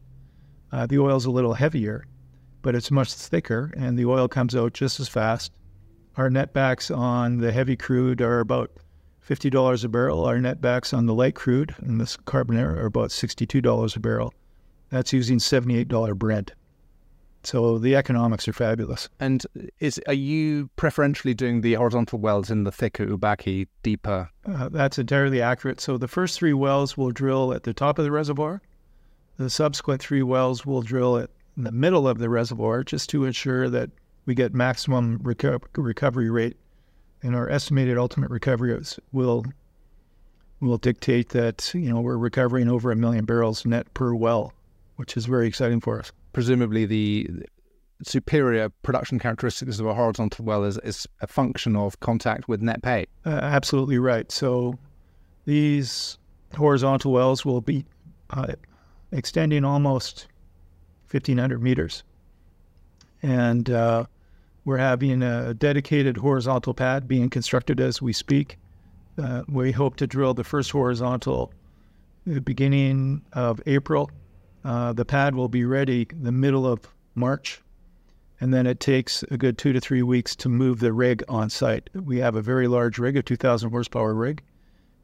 Uh, 0.72 0.86
the 0.86 0.98
oil's 0.98 1.26
a 1.26 1.30
little 1.30 1.54
heavier, 1.54 2.04
but 2.62 2.74
it's 2.74 2.90
much 2.90 3.12
thicker, 3.12 3.72
and 3.76 3.98
the 3.98 4.06
oil 4.06 4.28
comes 4.28 4.54
out 4.54 4.72
just 4.74 5.00
as 5.00 5.08
fast. 5.08 5.52
Our 6.16 6.30
netbacks 6.30 6.96
on 6.96 7.38
the 7.38 7.52
heavy 7.52 7.76
crude 7.76 8.20
are 8.20 8.40
about 8.40 8.70
$50 9.28 9.84
a 9.84 9.88
barrel. 9.88 10.24
Our 10.24 10.38
netbacks 10.38 10.96
on 10.96 11.06
the 11.06 11.14
light 11.14 11.34
crude 11.34 11.74
and 11.78 12.00
this 12.00 12.16
Carbonera 12.16 12.76
are 12.76 12.86
about 12.86 13.10
$62 13.10 13.96
a 13.96 14.00
barrel. 14.00 14.32
That's 14.90 15.12
using 15.12 15.38
$78 15.38 16.16
Brent. 16.16 16.52
So 17.42 17.78
the 17.78 17.94
economics 17.94 18.48
are 18.48 18.52
fabulous. 18.52 19.08
And 19.20 19.44
is 19.78 20.00
are 20.08 20.12
you 20.12 20.68
preferentially 20.74 21.34
doing 21.34 21.60
the 21.60 21.74
horizontal 21.74 22.18
wells 22.18 22.50
in 22.50 22.64
the 22.64 22.72
thicker 22.72 23.06
Ubaque, 23.06 23.68
deeper? 23.82 24.30
Uh, 24.44 24.68
that's 24.68 24.98
entirely 24.98 25.40
accurate. 25.40 25.80
So 25.80 25.96
the 25.96 26.08
first 26.08 26.38
three 26.38 26.52
wells 26.52 26.96
will 26.96 27.12
drill 27.12 27.52
at 27.52 27.62
the 27.62 27.74
top 27.74 27.98
of 27.98 28.04
the 28.04 28.10
reservoir. 28.10 28.62
The 29.38 29.50
subsequent 29.50 30.00
three 30.00 30.22
wells 30.22 30.64
will 30.64 30.82
drill 30.82 31.18
at 31.18 31.30
in 31.56 31.64
the 31.64 31.72
middle 31.72 32.06
of 32.06 32.18
the 32.18 32.28
reservoir 32.28 32.84
just 32.84 33.08
to 33.10 33.24
ensure 33.24 33.68
that 33.70 33.90
we 34.26 34.34
get 34.34 34.54
maximum 34.54 35.18
reco- 35.20 35.62
recovery 35.76 36.30
rate. 36.30 36.56
And 37.22 37.34
our 37.34 37.48
estimated 37.48 37.96
ultimate 37.98 38.30
recovery 38.30 38.78
will 39.12 39.44
will 40.60 40.78
dictate 40.78 41.30
that 41.30 41.70
you 41.74 41.90
know 41.90 42.00
we're 42.00 42.16
recovering 42.16 42.68
over 42.68 42.90
a 42.90 42.96
million 42.96 43.24
barrels 43.24 43.66
net 43.66 43.92
per 43.94 44.14
well, 44.14 44.52
which 44.96 45.16
is 45.16 45.26
very 45.26 45.46
exciting 45.46 45.80
for 45.80 45.98
us 45.98 46.12
presumably 46.36 46.84
the 46.84 47.26
superior 48.02 48.68
production 48.82 49.18
characteristics 49.18 49.80
of 49.80 49.86
a 49.86 49.94
horizontal 49.94 50.44
well 50.44 50.64
is, 50.64 50.76
is 50.84 51.08
a 51.22 51.26
function 51.26 51.74
of 51.74 51.98
contact 52.00 52.46
with 52.46 52.60
net 52.60 52.82
pay. 52.82 53.06
Uh, 53.24 53.30
absolutely 53.30 53.98
right. 53.98 54.30
So 54.30 54.78
these 55.46 56.18
horizontal 56.54 57.10
wells 57.10 57.42
will 57.42 57.62
be 57.62 57.86
uh, 58.28 58.52
extending 59.12 59.64
almost 59.64 60.28
1,500 61.10 61.62
meters. 61.62 62.02
And 63.22 63.70
uh, 63.70 64.04
we're 64.64 64.78
having 64.78 65.22
a 65.22 65.54
dedicated 65.54 66.16
horizontal 66.16 66.74
pad 66.74 67.08
being 67.08 67.30
constructed 67.30 67.80
as 67.80 68.02
we 68.02 68.12
speak. 68.12 68.58
Uh, 69.22 69.42
we 69.48 69.72
hope 69.72 69.96
to 69.96 70.06
drill 70.06 70.34
the 70.34 70.44
first 70.44 70.70
horizontal 70.70 71.52
the 72.26 72.40
beginning 72.40 73.22
of 73.32 73.60
April 73.66 74.10
uh, 74.66 74.92
the 74.92 75.04
pad 75.04 75.36
will 75.36 75.48
be 75.48 75.64
ready 75.64 76.08
the 76.10 76.32
middle 76.32 76.66
of 76.66 76.80
March, 77.14 77.62
and 78.40 78.52
then 78.52 78.66
it 78.66 78.80
takes 78.80 79.22
a 79.30 79.36
good 79.36 79.56
two 79.56 79.72
to 79.72 79.80
three 79.80 80.02
weeks 80.02 80.34
to 80.34 80.48
move 80.48 80.80
the 80.80 80.92
rig 80.92 81.22
on 81.28 81.48
site. 81.48 81.88
We 81.94 82.18
have 82.18 82.34
a 82.34 82.42
very 82.42 82.66
large 82.66 82.98
rig, 82.98 83.16
a 83.16 83.22
2,000 83.22 83.70
horsepower 83.70 84.12
rig, 84.12 84.42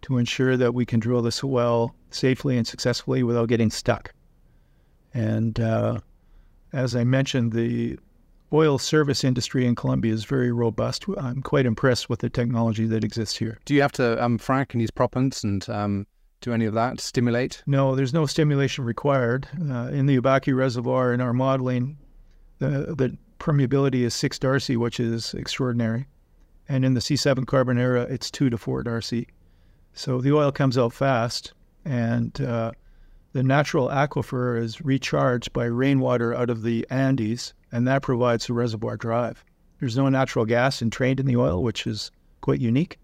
to 0.03 0.19
ensure 0.19 0.57
that 0.57 0.75
we 0.75 0.85
can 0.85 1.01
drill 1.01 1.23
this 1.23 1.43
well 1.43 1.95
safely 2.11 2.57
and 2.57 2.67
successfully 2.67 3.23
without 3.23 3.49
getting 3.49 3.71
stuck. 3.71 4.12
And 5.15 5.59
uh, 5.61 6.01
as 6.73 6.97
I 6.97 7.05
mentioned, 7.05 7.53
the 7.53 7.99
oil 8.53 8.79
service 8.79 9.25
industry 9.25 9.67
in 9.67 9.75
Colombia 9.75 10.12
is 10.12 10.25
very 10.25 10.53
robust. 10.53 11.07
I'm 11.19 11.43
quite 11.43 11.67
impressed 11.67 12.11
with 12.11 12.21
the 12.21 12.31
technology 12.31 12.87
that 12.87 13.05
exists 13.05 13.37
here. 13.37 13.59
Do 13.65 13.75
you 13.75 13.83
have 13.83 13.93
to 13.93 14.23
um, 14.23 14.38
frac 14.38 14.73
and 14.73 14.81
use 14.81 14.91
proppants 14.91 15.43
and 15.45 15.69
um, 15.71 16.07
do 16.41 16.53
any 16.53 16.67
of 16.67 16.75
that 16.75 17.01
stimulate? 17.01 17.62
No, 17.67 17.95
there's 17.95 18.12
no 18.12 18.27
stimulation 18.27 18.85
required. 18.85 19.49
Uh, 19.71 19.88
in 19.88 20.07
the 20.07 20.21
Ubaque 20.21 20.55
Reservoir, 20.55 21.12
in 21.12 21.21
our 21.21 21.33
modeling, 21.33 21.97
the, 22.59 22.95
the 22.95 23.17
permeability 23.38 24.03
is 24.03 24.15
6 24.15 24.38
Darcy, 24.38 24.77
which 24.77 25.01
is 25.01 25.35
extraordinary. 25.35 26.07
And 26.69 26.85
in 26.85 26.95
the 26.95 27.01
C7 27.01 27.45
Carbonera, 27.45 28.09
it's 28.11 28.31
2 28.31 28.51
to 28.51 28.59
4 28.59 28.83
Darcy. 28.83 29.29
So 29.94 30.20
the 30.20 30.33
oil 30.33 30.52
comes 30.52 30.78
out 30.78 30.92
fast, 30.92 31.52
and 31.85 32.40
uh, 32.40 32.72
the 33.33 33.42
natural 33.42 33.88
aquifer 33.88 34.61
is 34.61 34.81
recharged 34.83 35.52
by 35.52 35.64
rainwater 35.64 36.35
out 36.35 36.50
of 36.50 36.62
the 36.62 36.87
Andes, 36.90 37.55
and 37.70 37.87
that 37.87 38.02
provides 38.02 38.46
the 38.46 38.52
reservoir 38.52 38.96
drive. 38.96 39.44
There's 39.81 39.96
no 39.96 40.09
natural 40.09 40.44
gas 40.44 40.81
entrained 40.81 41.20
in 41.20 41.26
the 41.26 41.37
oil, 41.37 41.62
which 41.62 41.87
is 41.87 42.11
quite 42.40 42.61
unique. 42.61 42.98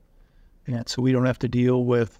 And 0.66 0.88
so 0.88 1.02
we 1.02 1.12
don't 1.12 1.26
have 1.26 1.38
to 1.40 1.48
deal 1.48 1.84
with 1.84 2.18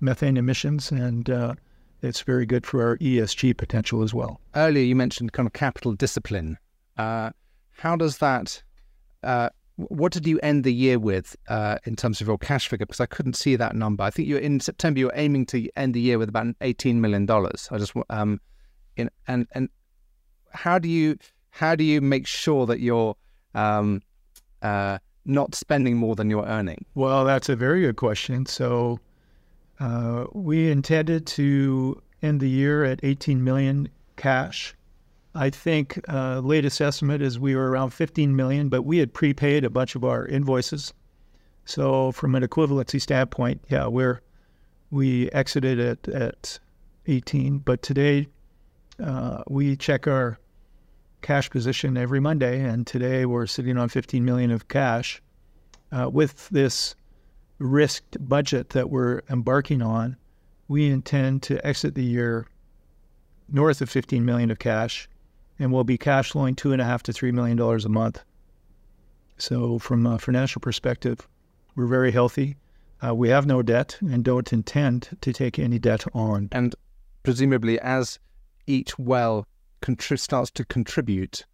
methane 0.00 0.36
emissions, 0.36 0.90
and 0.90 1.28
uh, 1.28 1.54
it's 2.02 2.22
very 2.22 2.46
good 2.46 2.66
for 2.66 2.82
our 2.82 2.96
ESG 2.98 3.56
potential 3.56 4.02
as 4.02 4.14
well. 4.14 4.40
Earlier, 4.54 4.84
you 4.84 4.96
mentioned 4.96 5.32
kind 5.32 5.46
of 5.46 5.52
capital 5.52 5.92
discipline. 5.92 6.58
Uh, 6.96 7.30
how 7.76 7.96
does 7.96 8.18
that? 8.18 8.62
Uh, 9.22 9.50
what 9.88 10.12
did 10.12 10.26
you 10.26 10.38
end 10.42 10.64
the 10.64 10.72
year 10.72 10.98
with 10.98 11.36
uh, 11.48 11.78
in 11.84 11.96
terms 11.96 12.20
of 12.20 12.26
your 12.26 12.38
cash 12.38 12.68
figure? 12.68 12.86
Because 12.86 13.00
I 13.00 13.06
couldn't 13.06 13.34
see 13.34 13.56
that 13.56 13.74
number. 13.74 14.04
I 14.04 14.10
think 14.10 14.28
you 14.28 14.36
in 14.36 14.60
September 14.60 15.00
you 15.00 15.06
were 15.06 15.14
aiming 15.14 15.46
to 15.46 15.68
end 15.76 15.94
the 15.94 16.00
year 16.00 16.18
with 16.18 16.28
about 16.28 16.46
eighteen 16.60 17.00
million 17.00 17.26
dollars. 17.26 17.68
I 17.70 17.78
just 17.78 17.92
um, 18.10 18.40
in 18.96 19.10
and 19.26 19.46
and 19.52 19.68
how 20.52 20.78
do 20.78 20.88
you 20.88 21.16
how 21.50 21.74
do 21.74 21.84
you 21.84 22.00
make 22.00 22.26
sure 22.26 22.66
that 22.66 22.80
you're 22.80 23.16
um, 23.54 24.02
uh, 24.62 24.98
not 25.24 25.54
spending 25.54 25.96
more 25.96 26.14
than 26.14 26.30
you're 26.30 26.46
earning? 26.46 26.84
Well, 26.94 27.24
that's 27.24 27.48
a 27.48 27.56
very 27.56 27.82
good 27.82 27.96
question. 27.96 28.46
So 28.46 29.00
uh, 29.78 30.26
we 30.32 30.70
intended 30.70 31.26
to 31.26 32.00
end 32.22 32.40
the 32.40 32.48
year 32.48 32.84
at 32.84 33.00
18 33.02 33.42
million 33.42 33.88
cash. 34.16 34.74
I 35.34 35.50
think 35.50 36.00
uh, 36.08 36.40
latest 36.40 36.80
estimate 36.80 37.22
is 37.22 37.38
we 37.38 37.54
were 37.54 37.70
around 37.70 37.90
15 37.90 38.34
million, 38.34 38.68
but 38.68 38.82
we 38.82 38.98
had 38.98 39.14
prepaid 39.14 39.64
a 39.64 39.70
bunch 39.70 39.94
of 39.94 40.04
our 40.04 40.26
invoices. 40.26 40.92
So 41.64 42.10
from 42.12 42.34
an 42.34 42.42
equivalency 42.42 43.00
standpoint, 43.00 43.62
yeah, 43.68 43.86
we're 43.86 44.20
we 44.90 45.30
exited 45.30 45.78
at 45.78 46.08
at 46.08 46.58
18, 47.06 47.58
but 47.58 47.82
today 47.82 48.26
uh, 49.02 49.42
we 49.48 49.76
check 49.76 50.08
our 50.08 50.38
cash 51.22 51.48
position 51.50 51.96
every 51.96 52.20
Monday, 52.20 52.60
and 52.60 52.86
today 52.86 53.24
we're 53.26 53.46
sitting 53.46 53.76
on 53.78 53.88
15 53.88 54.24
million 54.24 54.50
of 54.50 54.68
cash. 54.68 55.22
Uh, 55.92 56.08
with 56.08 56.48
this 56.48 56.94
risked 57.58 58.16
budget 58.28 58.70
that 58.70 58.90
we're 58.90 59.22
embarking 59.28 59.82
on, 59.82 60.16
we 60.68 60.88
intend 60.88 61.42
to 61.42 61.64
exit 61.66 61.94
the 61.94 62.04
year 62.04 62.46
north 63.48 63.80
of 63.80 63.90
15 63.90 64.24
million 64.24 64.50
of 64.50 64.58
cash, 64.58 65.08
and 65.60 65.72
we'll 65.72 65.84
be 65.84 65.98
cash 65.98 66.30
flowing 66.30 66.56
two 66.56 66.72
and 66.72 66.80
a 66.80 66.84
half 66.84 67.02
to 67.04 67.12
three 67.12 67.30
million 67.30 67.56
dollars 67.56 67.84
a 67.84 67.88
month. 67.88 68.24
So, 69.36 69.78
from 69.78 70.06
a 70.06 70.18
financial 70.18 70.60
perspective, 70.60 71.28
we're 71.76 71.86
very 71.86 72.10
healthy. 72.10 72.56
Uh, 73.06 73.14
we 73.14 73.28
have 73.28 73.46
no 73.46 73.62
debt 73.62 73.96
and 74.00 74.24
don't 74.24 74.52
intend 74.52 75.16
to 75.20 75.32
take 75.32 75.58
any 75.58 75.78
debt 75.78 76.04
on. 76.12 76.48
And 76.52 76.74
presumably, 77.22 77.78
as 77.80 78.18
each 78.66 78.98
well 78.98 79.46
contri- 79.80 80.18
starts 80.18 80.50
to 80.52 80.64
contribute, 80.64 81.46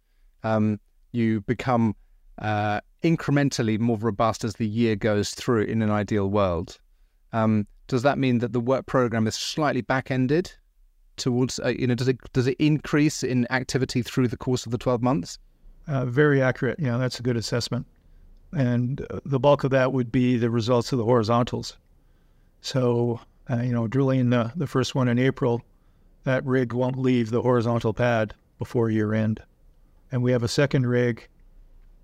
um, 0.43 0.79
you 1.11 1.41
become 1.41 1.95
uh, 2.39 2.81
incrementally 3.03 3.79
more 3.79 3.97
robust 3.97 4.43
as 4.43 4.55
the 4.55 4.67
year 4.67 4.95
goes 4.95 5.31
through 5.31 5.63
in 5.63 5.81
an 5.81 5.89
ideal 5.89 6.29
world. 6.29 6.79
Um, 7.31 7.67
does 7.87 8.03
that 8.03 8.17
mean 8.17 8.39
that 8.39 8.51
the 8.51 8.59
work 8.59 8.85
program 8.85 9.27
is 9.27 9.35
slightly 9.35 9.81
back 9.81 10.11
ended 10.11 10.53
towards, 11.17 11.59
uh, 11.59 11.69
you 11.69 11.87
know, 11.87 11.95
does 11.95 12.07
it, 12.07 12.17
does 12.33 12.47
it 12.47 12.55
increase 12.59 13.23
in 13.23 13.49
activity 13.51 14.01
through 14.01 14.27
the 14.27 14.37
course 14.37 14.65
of 14.65 14.71
the 14.71 14.77
12 14.77 15.01
months? 15.01 15.39
Uh, 15.87 16.05
very 16.05 16.41
accurate. 16.41 16.79
Yeah, 16.79 16.97
that's 16.97 17.19
a 17.19 17.23
good 17.23 17.37
assessment. 17.37 17.85
And 18.53 19.05
uh, 19.09 19.19
the 19.25 19.39
bulk 19.39 19.63
of 19.63 19.71
that 19.71 19.93
would 19.93 20.11
be 20.11 20.37
the 20.37 20.49
results 20.49 20.91
of 20.91 20.97
the 20.97 21.05
horizontals. 21.05 21.77
So, 22.61 23.19
uh, 23.49 23.61
you 23.61 23.71
know, 23.71 23.87
drilling 23.87 24.29
the, 24.29 24.51
the 24.55 24.67
first 24.67 24.95
one 24.95 25.07
in 25.07 25.19
April, 25.19 25.61
that 26.23 26.45
rig 26.45 26.73
won't 26.73 26.97
leave 26.97 27.29
the 27.29 27.41
horizontal 27.41 27.93
pad 27.93 28.33
before 28.57 28.89
year 28.89 29.13
end. 29.13 29.41
And 30.11 30.23
we 30.23 30.31
have 30.31 30.43
a 30.43 30.47
second 30.47 30.87
rig 30.87 31.27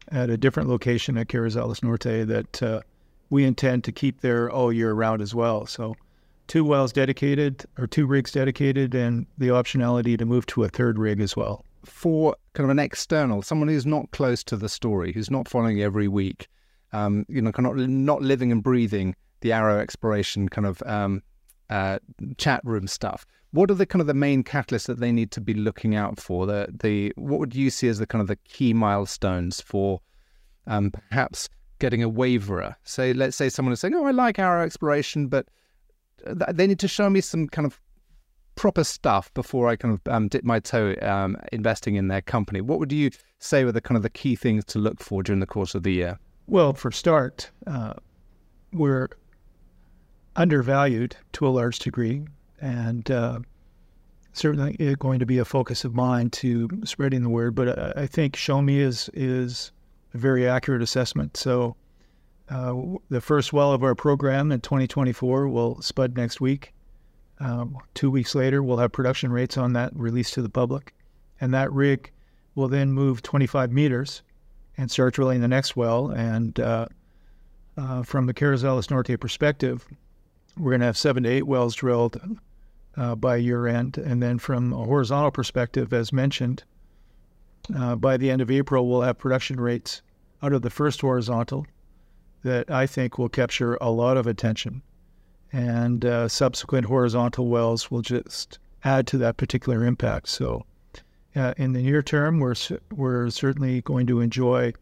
at 0.10 0.30
a 0.30 0.38
different 0.38 0.70
location 0.70 1.18
at 1.18 1.28
Carrizales 1.28 1.82
Norte 1.82 2.28
that 2.28 2.64
uh, 2.64 2.82
we 3.30 3.46
intend 3.46 3.84
to 3.86 3.92
keep 3.92 4.22
there 4.22 4.50
all 4.50 4.72
year 4.72 4.94
round 4.94 5.22
as 5.22 5.34
well. 5.34 5.66
So, 5.66 5.96
two 6.48 6.66
wells 6.66 6.92
dedicated 6.92 7.66
or 7.78 7.88
two 7.88 8.06
rigs 8.06 8.32
dedicated, 8.32 8.94
and 8.96 9.26
the 9.38 9.50
optionality 9.50 10.18
to 10.18 10.26
move 10.26 10.46
to 10.48 10.64
a 10.64 10.70
third 10.70 10.98
rig 10.98 11.20
as 11.20 11.36
well. 11.36 11.66
For 11.86 12.36
kind 12.54 12.66
of 12.66 12.70
an 12.70 12.80
external, 12.80 13.42
someone 13.42 13.68
who's 13.68 13.86
not 13.86 14.12
close 14.12 14.44
to 14.46 14.56
the 14.56 14.70
story, 14.70 15.12
who's 15.12 15.30
not 15.30 15.48
following 15.48 15.82
every 15.82 16.08
week, 16.08 16.48
um, 16.94 17.26
you 17.28 17.42
know, 17.42 17.52
kind 17.52 17.68
of 17.68 17.90
not 17.90 18.22
living 18.22 18.52
and 18.52 18.64
breathing 18.64 19.16
the 19.44 19.52
Arrow 19.52 19.78
exploration 19.78 20.50
kind 20.50 20.66
of 20.66 20.82
um, 20.86 21.22
uh, 21.70 22.00
chat 22.38 22.62
room 22.64 22.88
stuff. 22.88 23.26
What 23.52 23.70
are 23.70 23.76
the 23.76 23.86
kind 23.86 24.02
of 24.02 24.08
the 24.08 24.14
main 24.16 24.44
catalysts 24.44 24.88
that 24.88 25.00
they 25.00 25.12
need 25.12 25.30
to 25.32 25.42
be 25.42 25.54
looking 25.54 25.96
out 25.96 26.20
for? 26.20 26.48
The 26.48 26.70
the 26.72 27.14
what 27.16 27.40
would 27.40 27.56
you 27.56 27.70
see 27.70 27.88
as 27.88 28.00
the 28.00 28.08
kind 28.08 28.22
of 28.22 28.28
the 28.28 28.38
key 28.38 28.74
milestones 28.74 29.62
for 29.62 30.02
um, 30.66 30.92
perhaps 30.92 31.50
getting 31.78 32.02
a 32.02 32.10
waverer? 32.10 32.76
Say, 32.84 33.14
let's 33.14 33.38
say 33.38 33.50
someone 33.50 33.74
is 33.74 33.80
saying, 33.80 33.94
"Oh, 33.94 34.06
I 34.06 34.12
like 34.12 34.40
Arrow 34.40 34.64
exploration, 34.64 35.28
but 35.28 35.48
they 36.26 36.68
need 36.68 36.80
to 36.80 36.88
show 36.88 37.10
me 37.10 37.22
some 37.22 37.48
kind 37.48 37.66
of 37.66 37.80
proper 38.56 38.84
stuff 38.84 39.34
before 39.34 39.68
I 39.68 39.76
kind 39.76 39.94
of 39.94 40.14
um, 40.14 40.28
dip 40.28 40.44
my 40.44 40.60
toe 40.60 40.96
um, 41.02 41.38
investing 41.52 41.96
in 41.96 42.08
their 42.08 42.22
company." 42.22 42.62
What 42.62 42.80
would 42.80 42.92
you 42.92 43.12
say 43.40 43.66
were 43.66 43.72
the 43.72 43.82
kind 43.82 43.98
of 43.98 44.04
the 44.04 44.10
key 44.10 44.36
things 44.36 44.66
to 44.66 44.80
look 44.80 45.00
for 45.02 45.24
during 45.24 45.40
the 45.40 45.48
course 45.48 45.76
of 45.76 45.84
the 45.84 45.94
year? 45.94 46.20
Well, 46.48 46.74
for 46.74 46.92
start, 46.92 47.52
uh, 47.68 47.94
we're 48.72 49.10
undervalued 50.36 51.16
to 51.34 51.48
a 51.48 51.50
large 51.50 51.80
degree, 51.80 52.26
and 52.60 53.10
uh, 53.10 53.40
certainly 54.34 54.96
going 54.96 55.20
to 55.20 55.26
be 55.26 55.38
a 55.38 55.46
focus 55.46 55.86
of 55.86 55.94
mine 55.94 56.30
to 56.32 56.68
spreading 56.84 57.24
the 57.24 57.30
word. 57.30 57.56
But 57.56 57.98
I 57.98 58.08
think 58.08 58.36
Show 58.36 58.62
Me 58.62 58.80
is 58.80 59.10
is 59.14 59.72
a 60.14 60.18
very 60.18 60.48
accurate 60.48 60.82
assessment. 60.82 61.38
So 61.38 61.76
uh, 62.54 62.98
the 63.10 63.20
first 63.20 63.52
well 63.52 63.74
of 63.74 63.84
our 63.84 63.96
program 63.96 64.52
in 64.52 64.62
2024 64.62 65.48
will 65.48 65.82
spud 65.82 66.16
next 66.16 66.40
week. 66.40 66.72
Um, 67.40 67.78
two 67.96 68.12
weeks 68.12 68.36
later, 68.36 68.62
we'll 68.62 68.78
have 68.78 68.92
production 68.92 69.32
rates 69.32 69.58
on 69.58 69.74
that 69.74 69.92
released 69.96 70.36
to 70.36 70.44
the 70.44 70.50
public, 70.50 70.94
and 71.42 71.52
that 71.54 71.72
rig 71.74 72.12
will 72.54 72.68
then 72.68 72.92
move 72.92 73.24
25 73.24 73.72
meters 73.72 74.22
and 74.78 74.92
start 74.92 75.16
drilling 75.16 75.42
the 75.42 75.48
next 75.48 75.76
well. 75.76 76.10
And 76.10 76.60
uh, 76.60 76.86
uh, 77.76 78.04
from 78.04 78.28
the 78.28 78.36
Carrizales 78.36 78.92
Norte 78.92 79.20
perspective, 79.20 79.88
we're 80.56 80.72
going 80.72 80.82
to 80.82 80.86
have 80.86 80.98
seven 80.98 81.24
to 81.24 81.30
eight 81.30 81.48
wells 81.48 81.74
drilled 81.74 82.22
uh, 82.96 83.16
by 83.16 83.38
year 83.38 83.66
end. 83.66 83.98
And 83.98 84.22
then 84.22 84.38
from 84.38 84.74
a 84.74 84.86
horizontal 84.86 85.32
perspective, 85.32 85.92
as 85.92 86.14
mentioned, 86.14 86.64
uh, 87.76 87.96
by 87.96 88.16
the 88.16 88.30
end 88.30 88.44
of 88.44 88.52
April, 88.52 88.88
we'll 88.88 89.02
have 89.02 89.18
production 89.18 89.60
rates 89.60 90.04
out 90.44 90.54
of 90.54 90.62
the 90.62 90.70
first 90.70 91.02
horizontal 91.02 91.66
that 92.44 92.70
I 92.70 92.86
think 92.86 93.18
will 93.18 93.30
capture 93.30 93.78
a 93.82 93.90
lot 93.90 94.18
of 94.18 94.28
attention. 94.28 94.82
And 95.52 96.04
uh, 96.06 96.28
subsequent 96.28 96.88
horizontal 96.88 97.48
wells 97.48 97.92
will 97.92 98.02
just 98.02 98.60
add 98.84 99.08
to 99.08 99.18
that 99.20 99.38
particular 99.38 99.86
impact. 99.86 100.28
So, 100.30 100.66
uh, 101.36 101.54
in 101.58 101.74
the 101.74 101.82
near 101.82 102.02
term, 102.02 102.40
we're, 102.40 102.56
we're 102.92 103.30
certainly 103.30 103.82
going 103.82 104.08
to 104.08 104.20
enjoy 104.20 104.74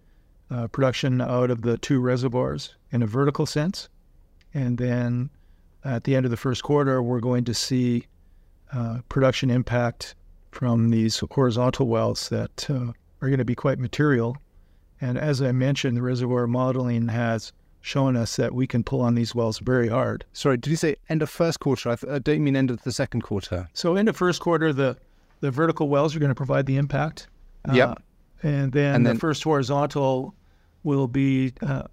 uh, 0.49 0.67
production 0.67 1.21
out 1.21 1.49
of 1.49 1.61
the 1.61 1.77
two 1.77 1.99
reservoirs 1.99 2.75
in 2.91 3.01
a 3.01 3.07
vertical 3.07 3.45
sense. 3.45 3.89
And 4.53 4.77
then 4.77 5.29
at 5.83 6.03
the 6.03 6.15
end 6.15 6.25
of 6.25 6.31
the 6.31 6.37
first 6.37 6.63
quarter, 6.63 7.01
we're 7.01 7.21
going 7.21 7.45
to 7.45 7.53
see 7.53 8.05
uh, 8.73 8.99
production 9.09 9.49
impact 9.49 10.15
from 10.51 10.89
these 10.89 11.23
horizontal 11.31 11.87
wells 11.87 12.29
that 12.29 12.69
uh, 12.69 12.91
are 13.21 13.27
going 13.29 13.37
to 13.37 13.45
be 13.45 13.55
quite 13.55 13.79
material. 13.79 14.37
And 15.01 15.17
as 15.17 15.41
I 15.41 15.51
mentioned, 15.51 15.97
the 15.97 16.01
reservoir 16.01 16.47
modeling 16.47 17.07
has 17.07 17.51
shown 17.81 18.15
us 18.15 18.35
that 18.35 18.53
we 18.53 18.67
can 18.67 18.83
pull 18.83 19.01
on 19.01 19.15
these 19.15 19.33
wells 19.33 19.57
very 19.57 19.87
hard. 19.87 20.23
Sorry, 20.33 20.55
did 20.55 20.69
you 20.69 20.75
say 20.75 20.95
end 21.09 21.23
of 21.23 21.29
first 21.29 21.59
quarter? 21.59 21.89
I, 21.89 21.95
th- 21.95 22.13
I 22.13 22.19
don't 22.19 22.43
mean 22.43 22.55
end 22.55 22.69
of 22.69 22.83
the 22.83 22.91
second 22.91 23.21
quarter. 23.21 23.67
So 23.73 23.95
end 23.95 24.07
of 24.07 24.15
first 24.15 24.39
quarter, 24.39 24.71
the 24.71 24.97
the 25.39 25.49
vertical 25.49 25.89
wells 25.89 26.15
are 26.15 26.19
going 26.19 26.29
to 26.29 26.35
provide 26.35 26.67
the 26.67 26.77
impact. 26.77 27.27
Uh, 27.67 27.73
yep. 27.73 28.03
And 28.43 28.71
then 28.71 28.95
and 28.95 29.05
the 29.07 29.15
first 29.15 29.43
horizontal 29.43 30.35
will 30.83 31.07
be 31.07 31.53
uh, 31.61 31.83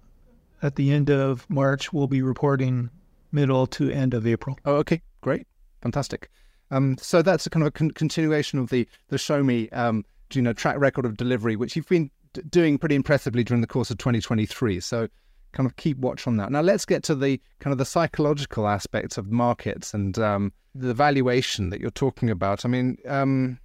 at 0.61 0.75
the 0.75 0.91
end 0.91 1.09
of 1.09 1.49
March. 1.49 1.91
We'll 1.91 2.07
be 2.07 2.21
reporting 2.21 2.91
middle 3.31 3.65
to 3.67 3.89
end 3.89 4.13
of 4.13 4.27
April. 4.27 4.57
Oh, 4.65 4.75
okay, 4.75 5.01
great, 5.21 5.47
fantastic. 5.81 6.29
Um, 6.71 6.97
so 6.99 7.23
that's 7.23 7.47
a 7.47 7.49
kind 7.49 7.63
of 7.63 7.67
a 7.67 7.71
con- 7.71 7.91
continuation 7.91 8.59
of 8.59 8.69
the 8.69 8.87
the 9.07 9.17
show 9.17 9.41
me, 9.41 9.69
um, 9.69 10.05
you 10.31 10.43
know, 10.43 10.53
track 10.53 10.77
record 10.77 11.05
of 11.05 11.17
delivery, 11.17 11.55
which 11.55 11.75
you've 11.75 11.89
been 11.89 12.11
d- 12.33 12.41
doing 12.49 12.77
pretty 12.77 12.95
impressively 12.95 13.43
during 13.43 13.61
the 13.61 13.67
course 13.67 13.89
of 13.91 13.97
2023. 13.97 14.79
So 14.79 15.07
kind 15.51 15.67
of 15.67 15.75
keep 15.75 15.97
watch 15.97 16.27
on 16.27 16.37
that. 16.37 16.51
Now 16.51 16.61
let's 16.61 16.85
get 16.85 17.03
to 17.03 17.15
the 17.15 17.41
kind 17.59 17.71
of 17.71 17.77
the 17.77 17.85
psychological 17.85 18.67
aspects 18.67 19.17
of 19.17 19.31
markets 19.31 19.93
and 19.93 20.17
um, 20.19 20.53
the 20.75 20.93
valuation 20.93 21.69
that 21.69 21.79
you're 21.79 21.89
talking 21.91 22.29
about. 22.29 22.65
I 22.65 22.69
mean, 22.69 22.97
um, 23.07 23.59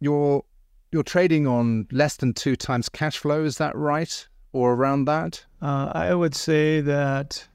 you're 0.00 0.44
you're 0.90 1.02
trading 1.02 1.46
on 1.46 1.86
less 1.90 2.16
than 2.16 2.34
two 2.34 2.56
times 2.56 2.88
cash 2.88 3.16
flow. 3.16 3.44
Is 3.44 3.56
that 3.58 3.74
right, 3.74 4.26
or 4.52 4.74
around 4.74 5.06
that? 5.06 5.44
Uh, 5.62 5.90
I 5.94 6.14
would 6.14 6.34
say 6.34 6.80
that 6.82 7.48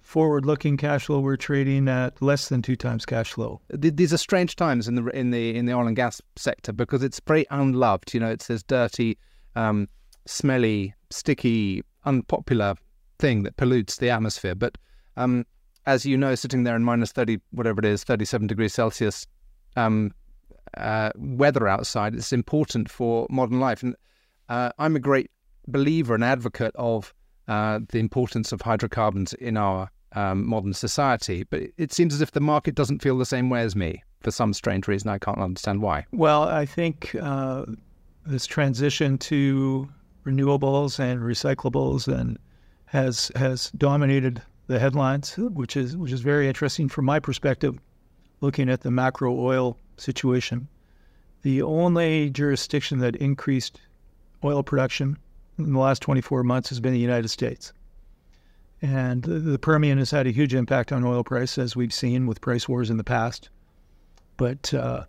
forward-looking 0.00 0.76
cash 0.76 1.06
flow, 1.06 1.20
we're 1.20 1.36
trading 1.36 1.88
at 1.88 2.20
less 2.20 2.48
than 2.48 2.62
two 2.62 2.74
times 2.76 3.06
cash 3.06 3.32
flow. 3.32 3.60
These 3.70 4.12
are 4.12 4.18
strange 4.18 4.56
times 4.56 4.88
in 4.88 4.96
the 4.96 5.06
in 5.08 5.30
the 5.30 5.56
in 5.56 5.66
the 5.66 5.72
oil 5.72 5.86
and 5.86 5.96
gas 5.96 6.20
sector 6.36 6.72
because 6.72 7.02
it's 7.02 7.20
very 7.26 7.46
unloved. 7.50 8.14
You 8.14 8.20
know, 8.20 8.30
it's 8.30 8.46
this 8.46 8.62
dirty, 8.62 9.18
um, 9.56 9.88
smelly, 10.26 10.94
sticky, 11.10 11.82
unpopular 12.04 12.74
thing 13.18 13.42
that 13.42 13.56
pollutes 13.56 13.98
the 13.98 14.10
atmosphere. 14.10 14.54
But 14.54 14.78
um, 15.16 15.44
as 15.86 16.06
you 16.06 16.16
know, 16.16 16.34
sitting 16.34 16.64
there 16.64 16.76
in 16.76 16.84
minus 16.84 17.12
thirty, 17.12 17.40
whatever 17.50 17.80
it 17.80 17.84
is, 17.84 18.04
thirty-seven 18.04 18.46
degrees 18.46 18.74
Celsius 18.74 19.26
um, 19.76 20.12
uh, 20.76 21.10
weather 21.16 21.68
outside, 21.68 22.14
it's 22.14 22.32
important 22.32 22.90
for 22.90 23.26
modern 23.30 23.60
life. 23.60 23.82
And 23.82 23.96
uh, 24.48 24.70
I'm 24.78 24.96
a 24.96 25.00
great 25.00 25.30
believer 25.66 26.14
and 26.14 26.24
advocate 26.24 26.72
of 26.76 27.14
uh, 27.48 27.80
the 27.90 27.98
importance 27.98 28.52
of 28.52 28.60
hydrocarbons 28.60 29.32
in 29.34 29.56
our 29.56 29.90
um, 30.12 30.46
modern 30.46 30.72
society. 30.72 31.44
But 31.44 31.62
it 31.76 31.92
seems 31.92 32.14
as 32.14 32.20
if 32.20 32.32
the 32.32 32.40
market 32.40 32.74
doesn't 32.74 33.02
feel 33.02 33.18
the 33.18 33.26
same 33.26 33.50
way 33.50 33.62
as 33.62 33.74
me 33.74 34.02
for 34.20 34.30
some 34.30 34.52
strange 34.52 34.88
reason. 34.88 35.10
I 35.10 35.18
can't 35.18 35.38
understand 35.38 35.82
why. 35.82 36.06
Well, 36.12 36.44
I 36.44 36.66
think 36.66 37.14
uh, 37.20 37.64
this 38.26 38.46
transition 38.46 39.18
to 39.18 39.88
renewables 40.24 40.98
and 40.98 41.20
recyclables 41.20 42.06
and 42.06 42.38
has 42.86 43.30
has 43.36 43.70
dominated 43.72 44.42
the 44.66 44.78
headlines, 44.78 45.34
which 45.36 45.76
is 45.76 45.96
which 45.96 46.12
is 46.12 46.20
very 46.20 46.48
interesting 46.48 46.88
from 46.88 47.04
my 47.04 47.18
perspective, 47.18 47.78
looking 48.40 48.68
at 48.68 48.82
the 48.82 48.90
macro 48.90 49.38
oil 49.38 49.76
situation. 49.96 50.68
The 51.42 51.62
only 51.62 52.30
jurisdiction 52.30 52.98
that 52.98 53.16
increased 53.16 53.80
oil 54.44 54.62
production 54.62 55.16
in 55.58 55.72
the 55.72 55.78
last 55.78 56.02
24 56.02 56.42
months 56.42 56.68
has 56.68 56.80
been 56.80 56.92
the 56.92 56.98
United 56.98 57.28
States. 57.28 57.72
And 58.82 59.22
the 59.22 59.58
Permian 59.58 59.98
has 59.98 60.10
had 60.10 60.26
a 60.26 60.32
huge 60.32 60.54
impact 60.54 60.90
on 60.92 61.04
oil 61.04 61.22
price, 61.22 61.58
as 61.58 61.76
we've 61.76 61.92
seen 61.92 62.26
with 62.26 62.40
price 62.40 62.68
wars 62.68 62.90
in 62.90 62.96
the 62.96 63.04
past. 63.04 63.50
But 64.38 64.72
uh, 64.72 65.04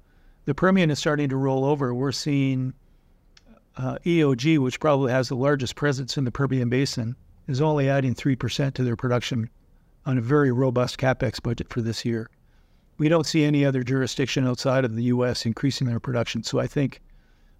the 0.45 0.54
Permian 0.54 0.91
is 0.91 1.00
starting 1.00 1.30
to 1.30 1.38
roll 1.38 1.63
over. 1.63 1.93
We're 1.93 2.12
seeing 2.12 2.74
uh, 3.77 3.97
EOG, 4.05 4.57
which 4.60 4.79
probably 4.79 5.12
has 5.12 5.29
the 5.29 5.36
largest 5.36 5.75
presence 5.75 6.17
in 6.17 6.25
the 6.25 6.31
Permian 6.31 6.69
Basin, 6.69 7.15
is 7.47 7.62
only 7.62 7.89
adding 7.89 8.15
3% 8.15 8.73
to 8.73 8.84
their 8.84 8.95
production 8.95 9.49
on 10.05 10.17
a 10.17 10.21
very 10.21 10.51
robust 10.51 10.97
capex 10.97 11.41
budget 11.41 11.69
for 11.69 11.81
this 11.81 12.05
year. 12.05 12.29
We 12.97 13.10
don't 13.10 13.25
see 13.25 13.43
any 13.43 13.65
other 13.65 13.84
jurisdiction 13.84 14.47
outside 14.47 14.86
of 14.86 14.95
the 14.95 15.03
U.S. 15.03 15.45
increasing 15.45 15.88
their 15.88 15.99
production. 15.99 16.43
So 16.43 16.60
I 16.60 16.67
think 16.67 17.01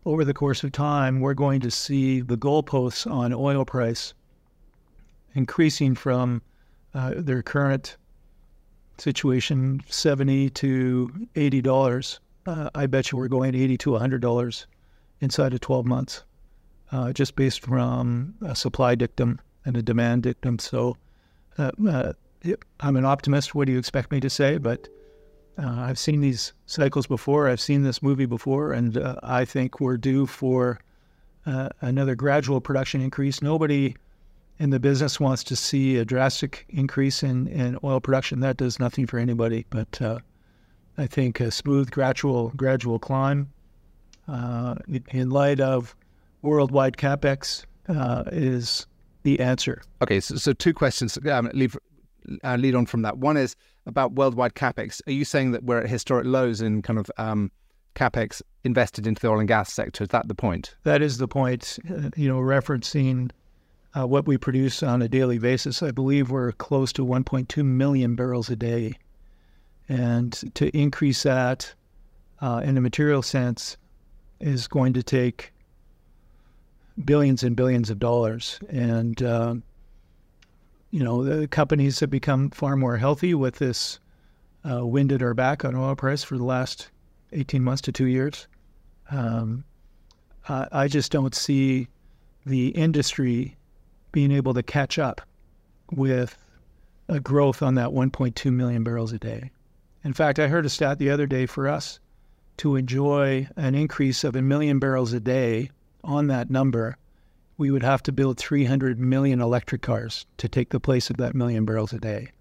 over 0.06 0.26
the 0.26 0.34
course 0.34 0.64
of 0.64 0.72
time, 0.72 1.20
we're 1.20 1.34
going 1.34 1.62
to 1.62 1.72
see 1.72 2.22
the 2.22 2.38
goalposts 2.38 3.10
on 3.10 3.34
oil 3.34 3.66
price 3.66 4.14
increasing 5.34 5.96
from 5.96 6.42
uh, 6.94 7.14
their 7.16 7.42
current 7.42 7.98
situation, 8.98 9.82
seventy 9.88 10.50
to 10.50 11.28
eighty 11.36 11.62
dollars. 11.62 12.20
Uh, 12.46 12.70
I 12.76 12.86
bet 12.88 13.12
you 13.12 13.18
we're 13.18 13.28
going 13.28 13.56
eighty 13.56 13.78
to 13.80 13.96
hundred 13.96 14.22
dollars 14.22 14.68
inside 15.22 15.54
of 15.54 15.62
twelve 15.62 15.86
months, 15.86 16.24
uh, 16.92 17.14
just 17.14 17.36
based 17.36 17.62
from 17.62 18.36
a 18.42 18.56
supply 18.56 18.96
dictum 18.96 19.40
and 19.64 19.78
a 19.78 19.82
demand 19.82 20.24
dictum. 20.24 20.60
So, 20.60 20.98
uh, 21.58 21.72
uh, 21.88 22.14
I'm 22.80 22.96
an 22.98 23.06
optimist. 23.06 23.56
What 23.56 23.68
do 23.68 23.72
you 23.72 23.80
expect 23.80 24.12
me 24.12 24.20
to 24.20 24.30
say? 24.30 24.58
But 24.58 24.90
uh, 25.58 25.86
I've 25.88 26.00
seen 26.00 26.22
these 26.22 26.54
cycles 26.66 27.08
before. 27.08 27.48
I've 27.48 27.62
seen 27.62 27.84
this 27.84 28.02
movie 28.02 28.26
before, 28.26 28.74
and 28.74 28.98
I 29.24 29.46
think 29.46 29.80
we're 29.80 29.98
due 29.98 30.26
for 30.26 30.80
another 31.82 32.16
gradual 32.16 32.62
production 32.62 33.02
increase. 33.02 33.42
Nobody 33.42 33.96
in 34.60 34.70
the 34.70 34.80
business 34.80 35.20
wants 35.20 35.44
to 35.44 35.56
see 35.56 35.98
a 35.98 36.06
drastic 36.06 36.66
increase 36.70 37.24
in, 37.24 37.48
in 37.48 37.80
oil 37.84 38.00
production, 38.00 38.42
that 38.42 38.58
does 38.58 38.80
nothing 38.80 39.08
for 39.08 39.18
anybody. 39.18 39.66
But 39.72 40.00
uh, 40.02 40.20
I 41.00 41.08
think 41.08 41.40
a 41.40 41.50
smooth, 41.50 41.90
gradual, 41.90 42.50
gradual 42.56 43.00
climb 43.00 43.40
uh, 43.40 43.61
in 44.28 45.30
light 45.30 45.60
of 45.60 45.96
worldwide 46.42 46.98
capex 46.98 47.66
uh, 47.88 48.24
is 48.32 48.88
the 49.24 49.40
answer. 49.40 49.82
Okay, 50.02 50.20
so, 50.20 50.36
so 50.36 50.54
two 50.54 50.74
questions 50.74 51.18
um, 51.30 51.50
lead, 51.54 51.74
uh, 52.44 52.56
lead 52.56 52.76
on 52.76 52.86
from 52.86 53.02
that. 53.04 53.18
One 53.18 53.38
is 53.38 53.56
about 53.86 54.14
worldwide 54.14 54.54
capex. 54.54 55.02
Are 55.08 55.12
you 55.12 55.26
saying 55.26 55.52
that 55.52 55.64
we're 55.64 55.82
at 55.82 55.90
historic 55.90 56.26
lows 56.26 56.62
in 56.62 56.82
kind 56.82 57.00
of 57.00 57.12
um, 57.18 57.52
capex 57.96 58.42
invested 58.64 59.08
into 59.08 59.22
the 59.22 59.28
oil 59.28 59.40
and 59.40 59.48
gas 59.48 59.74
sector? 59.74 60.04
Is 60.04 60.10
that 60.10 60.28
the 60.28 60.36
point? 60.36 60.76
That 60.84 61.02
is 61.02 61.18
the 61.18 61.28
point. 61.28 61.80
Uh, 61.90 62.10
you 62.16 62.28
know, 62.28 62.40
referencing 62.40 63.32
uh, 63.98 64.08
what 64.08 64.26
we 64.26 64.38
produce 64.38 64.84
on 64.84 65.02
a 65.02 65.08
daily 65.08 65.38
basis, 65.38 65.84
I 65.84 65.92
believe 65.92 66.32
we're 66.32 66.54
close 66.54 66.94
to 66.94 67.06
1.2 67.06 67.64
million 67.66 68.16
barrels 68.16 68.50
a 68.50 68.56
day. 68.56 68.94
And 69.90 70.32
to 70.56 70.76
increase 70.78 71.24
that 71.24 71.74
uh, 72.40 72.62
in 72.64 72.78
a 72.78 72.82
material 72.82 73.22
sense 73.22 73.78
is 74.42 74.68
going 74.68 74.94
to 74.94 75.04
take 75.04 75.54
billions 77.04 77.44
and 77.44 77.56
billions 77.56 77.90
of 77.90 78.00
dollars. 78.00 78.60
And, 78.70 79.22
uh, 79.22 79.56
you 80.92 81.04
know, 81.04 81.24
the 81.24 81.48
companies 81.48 82.00
have 82.00 82.10
become 82.10 82.50
far 82.50 82.76
more 82.76 82.98
healthy 82.98 83.34
with 83.34 83.56
this 83.56 84.00
uh, 84.70 84.86
wind 84.86 85.12
at 85.12 85.22
our 85.22 85.34
back 85.34 85.64
on 85.66 85.76
oil 85.76 85.96
price 85.96 86.24
for 86.24 86.38
the 86.38 86.44
last 86.44 86.90
18 87.32 87.64
months 87.64 87.82
to 87.84 87.92
two 87.92 88.08
years. 88.08 88.48
Um, 89.10 89.64
I, 90.50 90.68
I 90.72 90.88
just 90.88 91.12
don't 91.12 91.36
see 91.36 91.88
the 92.46 92.70
industry 92.70 93.58
being 94.12 94.32
able 94.32 94.54
to 94.54 94.64
catch 94.64 95.00
up 95.00 95.22
with 95.92 96.38
a 97.08 97.20
growth 97.20 97.62
on 97.62 97.76
that 97.76 97.90
1.2 97.90 98.52
million 98.52 98.84
barrels 98.84 99.14
a 99.14 99.20
day. 99.20 99.52
In 100.04 100.14
fact, 100.14 100.40
I 100.40 100.48
heard 100.48 100.66
a 100.66 100.70
stat 100.70 100.98
the 100.98 101.10
other 101.10 101.28
day 101.28 101.46
for 101.46 101.68
us 101.68 102.00
to 102.58 102.76
enjoy 102.76 103.48
an 103.56 103.76
increase 103.76 104.24
of 104.24 104.36
a 104.36 104.42
million 104.42 104.80
barrels 104.80 105.14
a 105.14 105.20
day 105.20 105.70
on 106.04 106.28
that 106.28 106.50
number, 106.50 106.98
we 107.58 107.72
would 107.72 107.84
have 107.84 108.04
to 108.04 108.12
build 108.12 108.38
300 108.38 109.00
million 109.00 109.42
electric 109.42 109.82
cars 109.82 110.26
to 110.38 110.48
take 110.48 110.70
the 110.70 110.80
place 110.80 111.10
of 111.10 111.18
that 111.18 111.36
million 111.36 111.66
barrels 111.66 111.94
a 111.94 112.00
day. 112.00 112.32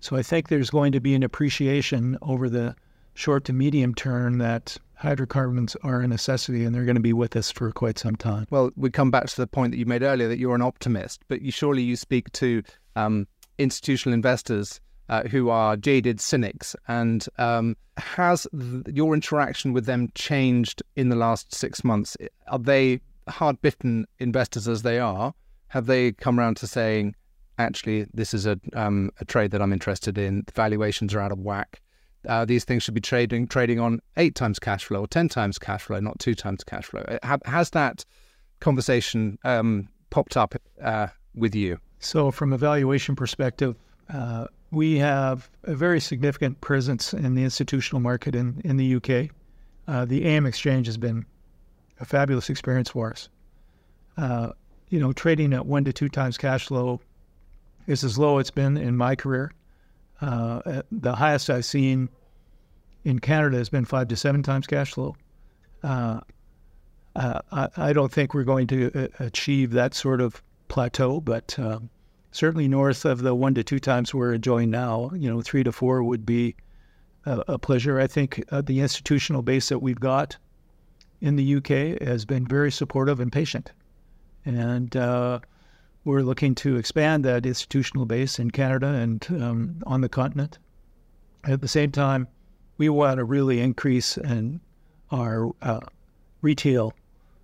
So 0.00 0.16
I 0.16 0.22
think 0.22 0.48
there's 0.48 0.70
going 0.70 0.92
to 0.92 1.00
be 1.00 1.14
an 1.14 1.22
appreciation 1.22 2.18
over 2.22 2.48
the 2.48 2.74
short 3.14 3.44
to 3.44 3.52
medium 3.52 3.94
term 3.94 4.38
that 4.38 4.76
hydrocarbons 4.94 5.76
are 5.82 6.00
a 6.00 6.08
necessity 6.08 6.64
and 6.64 6.74
they're 6.74 6.84
going 6.84 6.94
to 6.94 7.00
be 7.00 7.12
with 7.12 7.36
us 7.36 7.50
for 7.50 7.70
quite 7.72 7.98
some 7.98 8.16
time. 8.16 8.46
Well, 8.50 8.70
we 8.76 8.90
come 8.90 9.10
back 9.10 9.26
to 9.26 9.36
the 9.36 9.46
point 9.46 9.72
that 9.72 9.78
you 9.78 9.86
made 9.86 10.02
earlier 10.02 10.28
that 10.28 10.38
you're 10.38 10.54
an 10.54 10.62
optimist, 10.62 11.22
but 11.28 11.42
you 11.42 11.50
surely 11.50 11.82
you 11.82 11.96
speak 11.96 12.30
to 12.32 12.62
um, 12.96 13.26
institutional 13.58 14.14
investors 14.14 14.80
uh, 15.10 15.24
who 15.24 15.50
are 15.50 15.76
jaded 15.76 16.20
cynics. 16.20 16.74
And 16.88 17.26
um, 17.36 17.76
has 17.98 18.46
th- 18.58 18.96
your 18.96 19.12
interaction 19.12 19.74
with 19.74 19.84
them 19.84 20.08
changed 20.14 20.82
in 20.96 21.10
the 21.10 21.16
last 21.16 21.54
six 21.54 21.84
months? 21.84 22.16
Are 22.48 22.58
they 22.58 23.00
hard 23.28 23.60
bitten 23.60 24.06
investors 24.18 24.66
as 24.66 24.80
they 24.80 24.98
are? 24.98 25.34
Have 25.68 25.84
they 25.84 26.12
come 26.12 26.40
around 26.40 26.56
to 26.56 26.66
saying, 26.66 27.14
actually, 27.58 28.06
this 28.14 28.32
is 28.32 28.46
a, 28.46 28.58
um, 28.72 29.10
a 29.20 29.26
trade 29.26 29.50
that 29.50 29.60
I'm 29.60 29.74
interested 29.74 30.16
in? 30.16 30.44
The 30.46 30.52
valuations 30.52 31.14
are 31.14 31.20
out 31.20 31.32
of 31.32 31.38
whack 31.38 31.82
uh, 32.28 32.44
these 32.44 32.64
things 32.64 32.82
should 32.82 32.94
be 32.94 33.00
trading 33.00 33.46
trading 33.46 33.80
on 33.80 34.00
eight 34.16 34.34
times 34.34 34.58
cash 34.58 34.84
flow 34.84 35.00
or 35.00 35.06
ten 35.06 35.28
times 35.28 35.58
cash 35.58 35.82
flow, 35.82 36.00
not 36.00 36.18
two 36.18 36.34
times 36.34 36.64
cash 36.64 36.84
flow. 36.84 37.02
Uh, 37.22 37.38
has 37.44 37.70
that 37.70 38.04
conversation 38.60 39.38
um, 39.44 39.88
popped 40.10 40.36
up 40.36 40.54
uh, 40.82 41.08
with 41.34 41.54
you? 41.54 41.78
So, 41.98 42.30
from 42.30 42.52
a 42.52 42.58
valuation 42.58 43.16
perspective, 43.16 43.76
uh, 44.12 44.46
we 44.70 44.98
have 44.98 45.50
a 45.64 45.74
very 45.74 46.00
significant 46.00 46.60
presence 46.60 47.12
in 47.12 47.34
the 47.34 47.42
institutional 47.42 48.00
market 48.00 48.34
in, 48.34 48.60
in 48.64 48.76
the 48.76 48.94
UK. 48.96 49.30
Uh, 49.88 50.04
the 50.04 50.24
AIM 50.24 50.46
exchange 50.46 50.86
has 50.86 50.96
been 50.96 51.26
a 51.98 52.04
fabulous 52.04 52.48
experience 52.48 52.90
for 52.90 53.10
us. 53.10 53.28
Uh, 54.16 54.50
you 54.88 55.00
know, 55.00 55.12
trading 55.12 55.52
at 55.52 55.66
one 55.66 55.84
to 55.84 55.92
two 55.92 56.08
times 56.08 56.38
cash 56.38 56.66
flow 56.66 57.00
is 57.86 58.04
as 58.04 58.18
low 58.18 58.38
as 58.38 58.42
it's 58.42 58.50
been 58.50 58.76
in 58.76 58.96
my 58.96 59.16
career. 59.16 59.52
Uh, 60.20 60.82
the 60.92 61.14
highest 61.14 61.48
I've 61.50 61.64
seen 61.64 62.08
in 63.04 63.18
Canada 63.18 63.56
has 63.56 63.68
been 63.68 63.84
five 63.84 64.08
to 64.08 64.16
seven 64.16 64.42
times 64.42 64.66
cash 64.66 64.92
flow. 64.92 65.16
Uh, 65.82 66.20
I, 67.16 67.68
I, 67.76 67.92
don't 67.92 68.12
think 68.12 68.34
we're 68.34 68.44
going 68.44 68.66
to 68.68 68.90
uh, 68.94 69.08
achieve 69.18 69.72
that 69.72 69.94
sort 69.94 70.20
of 70.20 70.42
plateau, 70.68 71.20
but 71.20 71.58
um, 71.58 71.88
certainly 72.32 72.68
north 72.68 73.04
of 73.04 73.22
the 73.22 73.34
one 73.34 73.54
to 73.54 73.64
two 73.64 73.78
times 73.78 74.14
we're 74.14 74.34
enjoying 74.34 74.70
now, 74.70 75.10
you 75.14 75.28
know, 75.28 75.40
three 75.40 75.64
to 75.64 75.72
four 75.72 76.02
would 76.02 76.24
be 76.24 76.54
a, 77.24 77.42
a 77.48 77.58
pleasure. 77.58 78.00
I 78.00 78.06
think 78.06 78.44
uh, 78.50 78.60
the 78.60 78.80
institutional 78.80 79.42
base 79.42 79.68
that 79.68 79.80
we've 79.80 80.00
got 80.00 80.36
in 81.20 81.36
the 81.36 81.56
UK 81.56 82.00
has 82.02 82.24
been 82.24 82.46
very 82.46 82.72
supportive 82.72 83.20
and 83.20 83.30
patient. 83.30 83.72
And 84.44 84.96
uh, 84.96 85.40
we're 86.04 86.22
looking 86.22 86.54
to 86.56 86.76
expand 86.76 87.24
that 87.24 87.44
institutional 87.44 88.06
base 88.06 88.38
in 88.38 88.50
Canada 88.50 88.88
and 88.88 89.26
um, 89.30 89.82
on 89.86 90.00
the 90.00 90.08
continent. 90.08 90.58
At 91.44 91.60
the 91.60 91.68
same 91.68 91.90
time, 91.90 92.28
we 92.78 92.88
want 92.88 93.18
to 93.18 93.24
really 93.24 93.60
increase 93.60 94.16
in 94.16 94.60
our 95.10 95.50
uh, 95.60 95.80
retail 96.40 96.94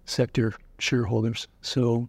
sector 0.07 0.55
shareholders. 0.79 1.49
So 1.61 2.09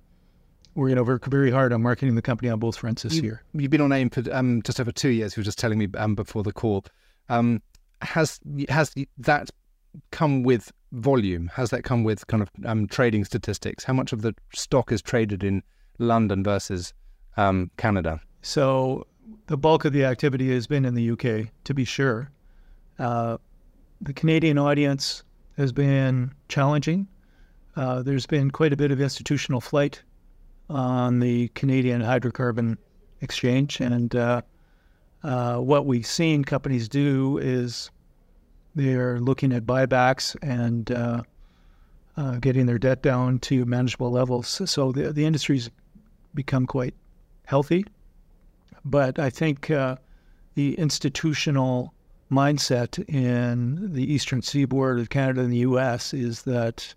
we're 0.78 0.90
going 0.90 0.98
to 0.98 1.04
work 1.04 1.26
very 1.26 1.50
hard 1.50 1.74
on 1.74 1.82
marketing 1.82 2.14
the 2.14 2.22
company 2.22 2.50
on 2.50 2.60
both 2.60 2.78
fronts 2.78 3.02
this 3.02 3.16
you, 3.16 3.24
year. 3.24 3.42
You've 3.54 3.72
been 3.72 3.82
on 3.82 3.92
AIM 3.92 4.12
for 4.12 4.24
um, 4.32 4.62
just 4.62 4.80
over 4.80 4.92
two 4.92 5.10
years. 5.10 5.36
You 5.36 5.42
were 5.42 5.46
just 5.46 5.58
telling 5.58 5.80
me 5.80 5.88
um, 5.98 6.14
before 6.14 6.44
the 6.44 6.54
call. 6.54 6.86
Um, 7.30 7.64
has 8.04 8.40
has 8.70 8.94
that 9.18 9.50
come 10.12 10.44
with 10.44 10.72
volume? 10.92 11.48
Has 11.56 11.72
that 11.72 11.84
come 11.84 12.04
with 12.04 12.28
kind 12.28 12.44
of 12.44 12.50
um, 12.64 12.86
trading 12.88 13.26
statistics? 13.26 13.84
How 13.84 13.94
much 13.94 14.14
of 14.14 14.22
the 14.22 14.36
stock 14.54 14.92
is 14.92 15.02
traded 15.02 15.44
in 15.44 15.64
London 15.98 16.44
versus 16.44 16.94
um, 17.38 17.72
Canada? 17.78 18.22
So 18.44 19.08
the 19.48 19.58
bulk 19.58 19.84
of 19.84 19.94
the 19.94 20.06
activity 20.06 20.54
has 20.54 20.68
been 20.68 20.86
in 20.86 20.94
the 20.94 21.10
UK, 21.12 21.52
to 21.64 21.74
be 21.74 21.86
sure. 21.86 22.30
Uh, 23.00 23.38
the 24.00 24.14
Canadian 24.14 24.60
audience 24.60 25.24
has 25.58 25.72
been 25.72 26.34
challenging. 26.50 27.08
Uh, 27.76 28.04
there's 28.04 28.28
been 28.28 28.52
quite 28.52 28.74
a 28.74 28.78
bit 28.78 28.92
of 28.92 29.02
institutional 29.02 29.60
flight 29.60 30.04
on 30.70 31.20
the 31.20 31.48
Canadian 31.50 32.02
hydrocarbon 32.02 32.78
exchange, 33.22 33.80
and 33.80 34.16
uh, 34.16 34.42
uh 35.24 35.58
what 35.58 35.86
we've 35.86 36.06
seen 36.06 36.44
companies 36.44 36.88
do 36.88 37.38
is 37.38 37.90
they're 38.76 39.20
looking 39.20 39.52
at 39.54 39.66
buybacks 39.66 40.36
and 40.42 40.92
uh, 40.92 41.24
uh, 42.16 42.38
getting 42.38 42.66
their 42.66 42.78
debt 42.78 43.02
down 43.02 43.40
to 43.40 43.66
manageable 43.66 44.12
levels. 44.12 44.62
So 44.70 44.92
the 44.92 45.12
the 45.14 45.26
industry's 45.26 45.70
become 46.34 46.66
quite 46.66 46.94
healthy. 47.46 47.86
But 48.86 49.20
I 49.20 49.30
think 49.30 49.70
uh, 49.70 49.98
the 50.56 50.76
institutional 50.76 51.94
mindset 52.32 53.04
in 53.10 53.94
the 53.94 54.14
eastern 54.14 54.42
seaboard 54.42 55.00
of 55.00 55.10
Canada 55.10 55.42
and 55.42 55.52
the 55.52 55.58
U.S. 55.60 56.14
is 56.14 56.44
that 56.44 56.94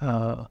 uh, 0.00 0.44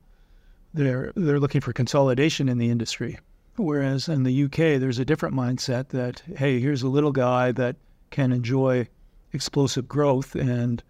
they're 0.73 1.11
they're 1.15 1.39
looking 1.39 1.61
for 1.61 1.73
consolidation 1.73 2.49
in 2.49 2.57
the 2.57 2.69
industry, 2.69 3.19
whereas 3.57 4.07
in 4.07 4.23
the 4.23 4.43
UK 4.45 4.79
there's 4.79 4.99
a 4.99 5.05
different 5.05 5.35
mindset 5.35 5.89
that 5.89 6.21
hey, 6.37 6.59
here's 6.59 6.83
a 6.83 6.89
little 6.89 7.11
guy 7.11 7.51
that 7.53 7.75
can 8.09 8.31
enjoy 8.31 8.87
explosive 9.33 9.87
growth 9.87 10.35
and 10.35 10.83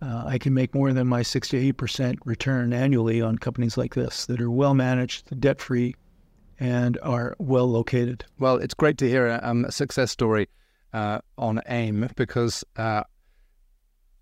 uh, 0.00 0.24
I 0.26 0.38
can 0.38 0.52
make 0.52 0.74
more 0.74 0.92
than 0.92 1.06
my 1.06 1.22
six 1.22 1.48
to 1.50 1.58
eight 1.58 1.76
percent 1.76 2.18
return 2.24 2.72
annually 2.72 3.22
on 3.22 3.38
companies 3.38 3.76
like 3.76 3.94
this 3.94 4.26
that 4.26 4.40
are 4.40 4.50
well 4.50 4.74
managed, 4.74 5.40
debt 5.40 5.60
free, 5.60 5.94
and 6.58 6.98
are 7.02 7.36
well 7.38 7.66
located. 7.66 8.24
Well, 8.38 8.56
it's 8.56 8.74
great 8.74 8.98
to 8.98 9.08
hear 9.08 9.28
a, 9.28 9.40
um, 9.42 9.64
a 9.64 9.72
success 9.72 10.10
story 10.10 10.48
uh, 10.92 11.20
on 11.38 11.60
AIM 11.68 12.10
because 12.16 12.64
uh, 12.76 13.04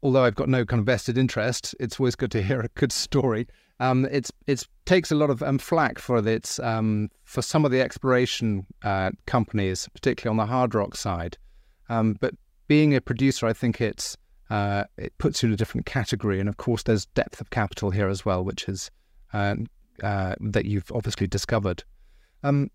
although 0.02 0.24
I've 0.24 0.34
got 0.34 0.48
no 0.48 0.64
kind 0.64 0.80
of 0.80 0.86
vested 0.86 1.18
interest, 1.18 1.74
it's 1.80 1.98
always 1.98 2.14
good 2.14 2.30
to 2.32 2.42
hear 2.42 2.60
a 2.60 2.68
good 2.68 2.92
story. 2.92 3.46
Um, 3.80 4.06
it's 4.10 4.30
it 4.46 4.62
takes 4.84 5.10
a 5.10 5.14
lot 5.14 5.30
of 5.30 5.42
um, 5.42 5.58
flack 5.58 5.98
for 5.98 6.18
its 6.28 6.60
um, 6.60 7.10
for 7.24 7.40
some 7.40 7.64
of 7.64 7.70
the 7.70 7.80
exploration 7.80 8.66
uh, 8.84 9.10
companies, 9.26 9.88
particularly 9.94 10.38
on 10.38 10.46
the 10.46 10.52
hard 10.52 10.74
rock 10.74 10.94
side. 10.94 11.38
Um, 11.88 12.16
but 12.20 12.34
being 12.68 12.94
a 12.94 13.00
producer, 13.00 13.46
I 13.46 13.54
think 13.54 13.80
it's 13.80 14.18
uh, 14.50 14.84
it 14.98 15.16
puts 15.16 15.42
you 15.42 15.48
in 15.48 15.54
a 15.54 15.56
different 15.56 15.86
category. 15.86 16.40
And 16.40 16.48
of 16.48 16.58
course, 16.58 16.82
there's 16.82 17.06
depth 17.06 17.40
of 17.40 17.48
capital 17.50 17.90
here 17.90 18.08
as 18.08 18.24
well, 18.24 18.44
which 18.44 18.68
is 18.68 18.90
uh, 19.32 19.56
uh, 20.02 20.34
that 20.40 20.66
you've 20.66 20.92
obviously 20.92 21.26
discovered. 21.26 21.82
Um, 22.42 22.70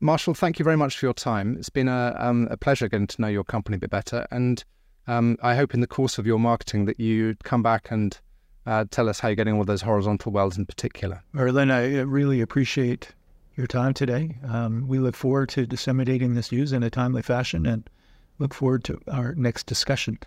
Marshall, 0.00 0.34
thank 0.34 0.58
you 0.58 0.64
very 0.64 0.76
much 0.76 0.98
for 0.98 1.06
your 1.06 1.14
time. 1.14 1.56
It's 1.56 1.70
been 1.70 1.88
a, 1.88 2.16
um, 2.18 2.48
a 2.50 2.56
pleasure 2.56 2.88
getting 2.88 3.06
to 3.08 3.20
know 3.20 3.28
your 3.28 3.44
company 3.44 3.76
a 3.76 3.80
bit 3.80 3.90
better. 3.90 4.26
And 4.30 4.64
I 5.08 5.54
hope 5.54 5.74
in 5.74 5.80
the 5.80 5.86
course 5.86 6.18
of 6.18 6.26
your 6.26 6.38
marketing 6.38 6.84
that 6.84 7.00
you 7.00 7.34
come 7.42 7.62
back 7.62 7.90
and 7.90 8.18
uh, 8.68 8.84
tell 8.90 9.08
us 9.08 9.18
how 9.18 9.28
you're 9.28 9.36
getting 9.36 9.54
on 9.54 9.58
with 9.58 9.68
those 9.68 9.82
horizontal 9.82 10.30
wells 10.30 10.58
in 10.58 10.66
particular. 10.66 11.22
Merlin, 11.32 11.70
I 11.70 12.00
really 12.00 12.40
appreciate 12.42 13.12
your 13.56 13.66
time 13.66 13.94
today. 13.94 14.36
Um, 14.46 14.86
we 14.86 14.98
look 14.98 15.16
forward 15.16 15.48
to 15.50 15.66
disseminating 15.66 16.34
this 16.34 16.52
news 16.52 16.72
in 16.72 16.82
a 16.82 16.90
timely 16.90 17.22
fashion 17.22 17.66
and 17.66 17.88
look 18.38 18.52
forward 18.52 18.84
to 18.84 19.00
our 19.10 19.34
next 19.34 19.66
discussion. 19.66 20.18